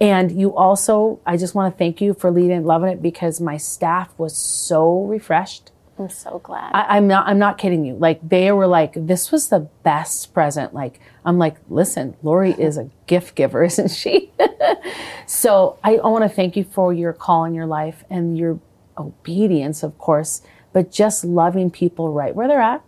And 0.00 0.30
you 0.32 0.54
also, 0.56 1.20
I 1.26 1.36
just 1.36 1.54
want 1.54 1.72
to 1.74 1.78
thank 1.78 2.00
you 2.00 2.14
for 2.14 2.30
leading 2.30 2.52
and 2.58 2.66
loving 2.66 2.90
it 2.90 3.02
because 3.02 3.40
my 3.40 3.56
staff 3.56 4.12
was 4.18 4.36
so 4.36 5.02
refreshed. 5.04 5.72
I'm 6.00 6.08
so 6.08 6.40
glad. 6.42 6.72
I, 6.72 6.96
I'm 6.96 7.06
not. 7.06 7.26
I'm 7.26 7.38
not 7.38 7.58
kidding 7.58 7.84
you. 7.84 7.94
Like 7.94 8.26
they 8.26 8.50
were 8.52 8.66
like, 8.66 8.94
this 8.96 9.30
was 9.30 9.50
the 9.50 9.60
best 9.82 10.32
present. 10.32 10.72
Like 10.72 10.98
I'm 11.26 11.36
like, 11.36 11.56
listen, 11.68 12.16
Lori 12.22 12.52
is 12.52 12.78
a 12.78 12.88
gift 13.06 13.34
giver, 13.34 13.62
isn't 13.70 13.90
she? 13.90 14.32
so 15.26 15.78
I, 15.84 15.96
I 15.96 16.08
want 16.08 16.24
to 16.24 16.28
thank 16.28 16.56
you 16.56 16.64
for 16.64 16.92
your 16.92 17.12
call 17.12 17.44
in 17.44 17.54
your 17.54 17.66
life 17.66 18.02
and 18.08 18.38
your 18.38 18.58
obedience, 18.96 19.82
of 19.82 19.98
course, 19.98 20.40
but 20.72 20.90
just 20.90 21.22
loving 21.22 21.70
people 21.70 22.10
right 22.12 22.34
where 22.34 22.48
they're 22.48 22.60
at, 22.60 22.82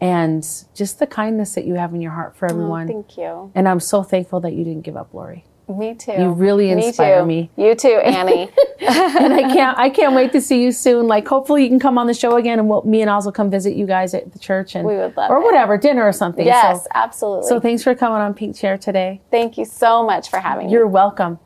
and 0.00 0.42
just 0.74 0.98
the 0.98 1.06
kindness 1.06 1.54
that 1.54 1.66
you 1.66 1.74
have 1.74 1.92
in 1.92 2.00
your 2.00 2.12
heart 2.12 2.36
for 2.36 2.46
oh, 2.46 2.50
everyone. 2.50 2.90
Oh, 2.90 2.92
thank 2.92 3.18
you. 3.18 3.52
And 3.54 3.68
I'm 3.68 3.80
so 3.80 4.02
thankful 4.02 4.40
that 4.40 4.54
you 4.54 4.64
didn't 4.64 4.82
give 4.82 4.96
up, 4.96 5.12
Lori. 5.12 5.44
Me 5.66 5.94
too. 5.94 6.12
You 6.12 6.30
really 6.32 6.70
inspire 6.70 7.20
too. 7.20 7.26
me. 7.26 7.50
You 7.56 7.74
too, 7.74 7.88
Annie. 8.04 8.50
and 8.80 9.32
I 9.32 9.42
can't 9.52 9.78
I 9.78 9.88
can't 9.88 10.14
wait 10.14 10.32
to 10.32 10.40
see 10.40 10.62
you 10.62 10.72
soon. 10.72 11.06
Like 11.06 11.26
hopefully 11.26 11.62
you 11.62 11.68
can 11.70 11.78
come 11.80 11.96
on 11.96 12.06
the 12.06 12.12
show 12.14 12.36
again 12.36 12.58
and 12.58 12.68
we'll, 12.68 12.82
me 12.82 13.00
and 13.00 13.10
Oz 13.10 13.24
will 13.24 13.32
come 13.32 13.50
visit 13.50 13.74
you 13.74 13.86
guys 13.86 14.12
at 14.12 14.32
the 14.32 14.38
church 14.38 14.74
and 14.74 14.86
We 14.86 14.96
would 14.96 15.16
love 15.16 15.30
or 15.30 15.38
it. 15.38 15.44
whatever, 15.44 15.78
dinner 15.78 16.04
or 16.06 16.12
something. 16.12 16.44
yes, 16.44 16.82
So, 16.82 16.88
absolutely. 16.94 17.48
so 17.48 17.60
thanks 17.60 17.82
for 17.82 17.94
coming 17.94 18.20
on 18.20 18.34
Pink 18.34 18.56
Chair 18.56 18.76
today. 18.76 19.22
Thank 19.30 19.56
you 19.56 19.64
so 19.64 20.04
much 20.04 20.28
for 20.28 20.38
having 20.38 20.66
me. 20.66 20.72
You're 20.72 20.86
welcome. 20.86 21.38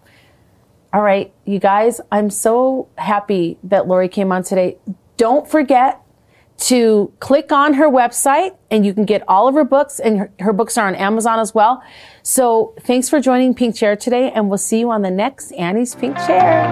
All 0.92 1.02
right, 1.02 1.33
you 1.44 1.59
guys, 1.59 2.00
I'm 2.11 2.31
so 2.31 2.88
happy 2.96 3.59
that 3.62 3.87
Lori 3.87 4.09
came 4.09 4.33
on 4.33 4.42
today. 4.42 4.78
Don't 5.18 5.46
forget 5.48 6.00
to 6.59 7.12
click 7.20 7.52
on 7.52 7.74
her 7.74 7.88
website 7.88 8.57
and 8.70 8.85
you 8.85 8.92
can 8.92 9.04
get 9.04 9.22
all 9.28 9.46
of 9.46 9.54
her 9.54 9.64
books 9.64 10.00
and 10.00 10.18
her, 10.18 10.33
her 10.40 10.52
books 10.52 10.76
are 10.76 10.88
on 10.88 10.94
Amazon 10.96 11.38
as 11.38 11.54
well. 11.54 11.83
So 12.31 12.75
thanks 12.81 13.09
for 13.09 13.23
joining 13.23 13.55
Pink 13.55 13.75
Chair 13.75 13.97
today 13.97 14.31
and 14.31 14.51
we'll 14.51 14.59
see 14.59 14.81
you 14.81 14.91
on 14.91 15.01
the 15.01 15.11
next 15.11 15.51
Annie's 15.53 15.95
Pink 15.95 16.14
Chair. 16.19 16.62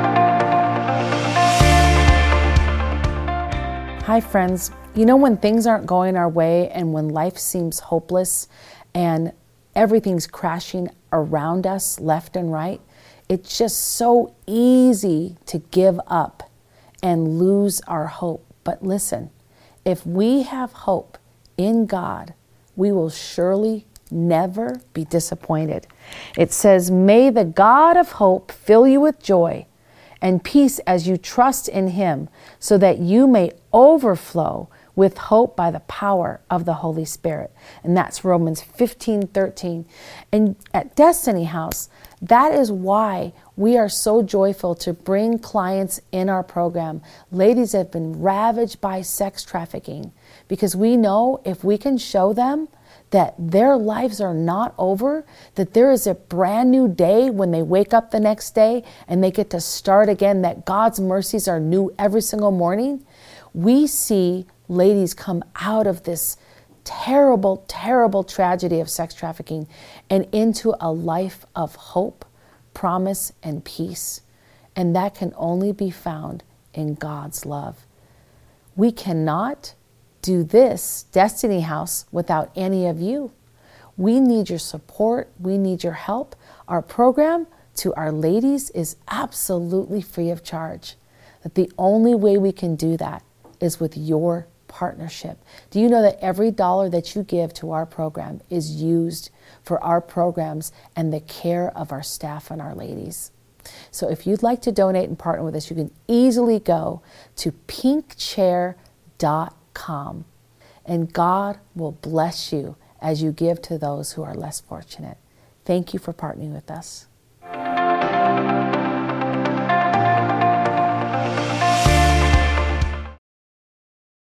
Hi, 4.02 4.20
friends. 4.20 4.70
You 4.94 5.06
know, 5.06 5.16
when 5.16 5.38
things 5.38 5.66
aren't 5.66 5.86
going 5.86 6.14
our 6.14 6.28
way 6.28 6.68
and 6.68 6.92
when 6.92 7.08
life 7.08 7.38
seems 7.38 7.78
hopeless 7.78 8.48
and 8.92 9.32
everything's 9.74 10.26
crashing 10.26 10.90
around 11.10 11.66
us 11.66 11.98
left 12.00 12.36
and 12.36 12.52
right, 12.52 12.82
it's 13.26 13.56
just 13.56 13.78
so 13.78 14.34
easy 14.46 15.38
to 15.46 15.60
give 15.70 15.98
up 16.06 16.50
and 17.02 17.38
lose 17.38 17.80
our 17.88 18.08
hope. 18.08 18.44
But 18.62 18.82
listen, 18.82 19.30
if 19.86 20.06
we 20.06 20.42
have 20.42 20.72
hope 20.72 21.16
in 21.56 21.86
God, 21.86 22.34
we 22.76 22.92
will 22.92 23.08
surely 23.08 23.86
never 24.10 24.80
be 24.92 25.04
disappointed. 25.04 25.86
It 26.36 26.52
says, 26.52 26.90
May 26.90 27.30
the 27.30 27.44
God 27.44 27.96
of 27.96 28.12
hope 28.12 28.52
fill 28.52 28.86
you 28.86 29.00
with 29.00 29.22
joy 29.22 29.66
and 30.20 30.42
peace 30.42 30.78
as 30.80 31.06
you 31.06 31.16
trust 31.16 31.68
in 31.68 31.88
him, 31.88 32.28
so 32.58 32.78
that 32.78 32.98
you 32.98 33.26
may 33.26 33.52
overflow 33.72 34.68
with 34.96 35.18
hope 35.18 35.54
by 35.54 35.70
the 35.70 35.80
power 35.80 36.40
of 36.50 36.64
the 36.64 36.74
Holy 36.74 37.04
Spirit. 37.04 37.52
And 37.84 37.94
that's 37.96 38.24
Romans 38.24 38.62
15 38.62 39.28
13. 39.28 39.84
And 40.32 40.56
at 40.72 40.96
Destiny 40.96 41.44
House, 41.44 41.90
that 42.20 42.52
is 42.52 42.72
why 42.72 43.34
we 43.56 43.76
are 43.76 43.90
so 43.90 44.22
joyful 44.22 44.74
to 44.76 44.94
bring 44.94 45.38
clients 45.38 46.00
in 46.12 46.30
our 46.30 46.42
program. 46.42 47.02
Ladies 47.30 47.72
have 47.72 47.92
been 47.92 48.20
ravaged 48.20 48.80
by 48.80 49.02
sex 49.02 49.44
trafficking 49.44 50.12
because 50.48 50.74
we 50.74 50.96
know 50.96 51.42
if 51.44 51.62
we 51.62 51.76
can 51.76 51.98
show 51.98 52.32
them 52.32 52.68
that 53.10 53.34
their 53.38 53.76
lives 53.76 54.20
are 54.20 54.34
not 54.34 54.74
over, 54.78 55.24
that 55.54 55.74
there 55.74 55.92
is 55.92 56.06
a 56.06 56.14
brand 56.14 56.70
new 56.70 56.88
day 56.88 57.30
when 57.30 57.50
they 57.50 57.62
wake 57.62 57.94
up 57.94 58.10
the 58.10 58.20
next 58.20 58.54
day 58.54 58.82
and 59.06 59.22
they 59.22 59.30
get 59.30 59.50
to 59.50 59.60
start 59.60 60.08
again, 60.08 60.42
that 60.42 60.64
God's 60.64 60.98
mercies 60.98 61.46
are 61.46 61.60
new 61.60 61.94
every 61.98 62.20
single 62.20 62.50
morning. 62.50 63.04
We 63.54 63.86
see 63.86 64.46
ladies 64.68 65.14
come 65.14 65.44
out 65.56 65.86
of 65.86 66.02
this 66.02 66.36
terrible, 66.84 67.64
terrible 67.68 68.24
tragedy 68.24 68.80
of 68.80 68.90
sex 68.90 69.14
trafficking 69.14 69.68
and 70.08 70.26
into 70.32 70.74
a 70.80 70.90
life 70.90 71.46
of 71.54 71.74
hope, 71.74 72.24
promise, 72.74 73.32
and 73.42 73.64
peace. 73.64 74.20
And 74.74 74.94
that 74.94 75.14
can 75.14 75.32
only 75.36 75.72
be 75.72 75.90
found 75.90 76.42
in 76.74 76.94
God's 76.94 77.46
love. 77.46 77.86
We 78.76 78.92
cannot 78.92 79.74
do 80.26 80.42
this 80.42 81.04
Destiny 81.12 81.60
House 81.60 82.04
without 82.10 82.50
any 82.56 82.84
of 82.88 83.00
you. 83.00 83.30
We 83.96 84.18
need 84.18 84.50
your 84.50 84.58
support. 84.58 85.30
We 85.38 85.56
need 85.56 85.84
your 85.84 85.92
help. 85.92 86.34
Our 86.66 86.82
program 86.82 87.46
to 87.76 87.94
our 87.94 88.10
ladies 88.10 88.70
is 88.70 88.96
absolutely 89.08 90.02
free 90.02 90.30
of 90.30 90.42
charge. 90.42 90.96
That 91.44 91.54
the 91.54 91.70
only 91.78 92.16
way 92.16 92.38
we 92.38 92.50
can 92.50 92.74
do 92.74 92.96
that 92.96 93.22
is 93.60 93.78
with 93.78 93.96
your 93.96 94.48
partnership. 94.66 95.38
Do 95.70 95.78
you 95.78 95.88
know 95.88 96.02
that 96.02 96.18
every 96.20 96.50
dollar 96.50 96.88
that 96.90 97.14
you 97.14 97.22
give 97.22 97.54
to 97.54 97.70
our 97.70 97.86
program 97.86 98.40
is 98.50 98.82
used 98.82 99.30
for 99.62 99.82
our 99.82 100.00
programs 100.00 100.72
and 100.96 101.12
the 101.12 101.20
care 101.20 101.70
of 101.78 101.92
our 101.92 102.02
staff 102.02 102.50
and 102.50 102.60
our 102.60 102.74
ladies? 102.74 103.30
So 103.92 104.10
if 104.10 104.26
you'd 104.26 104.42
like 104.42 104.60
to 104.62 104.72
donate 104.72 105.08
and 105.08 105.16
partner 105.16 105.44
with 105.44 105.54
us, 105.54 105.70
you 105.70 105.76
can 105.76 105.92
easily 106.08 106.58
go 106.58 107.00
to 107.36 107.52
pinkchair.com 107.68 109.55
and 110.84 111.12
God 111.12 111.58
will 111.74 111.92
bless 111.92 112.52
you 112.52 112.76
as 113.00 113.22
you 113.22 113.32
give 113.32 113.60
to 113.62 113.78
those 113.78 114.12
who 114.12 114.22
are 114.22 114.34
less 114.34 114.60
fortunate. 114.60 115.18
Thank 115.64 115.92
you 115.92 115.98
for 115.98 116.12
partnering 116.12 116.52
with 116.52 116.70
us. 116.70 117.06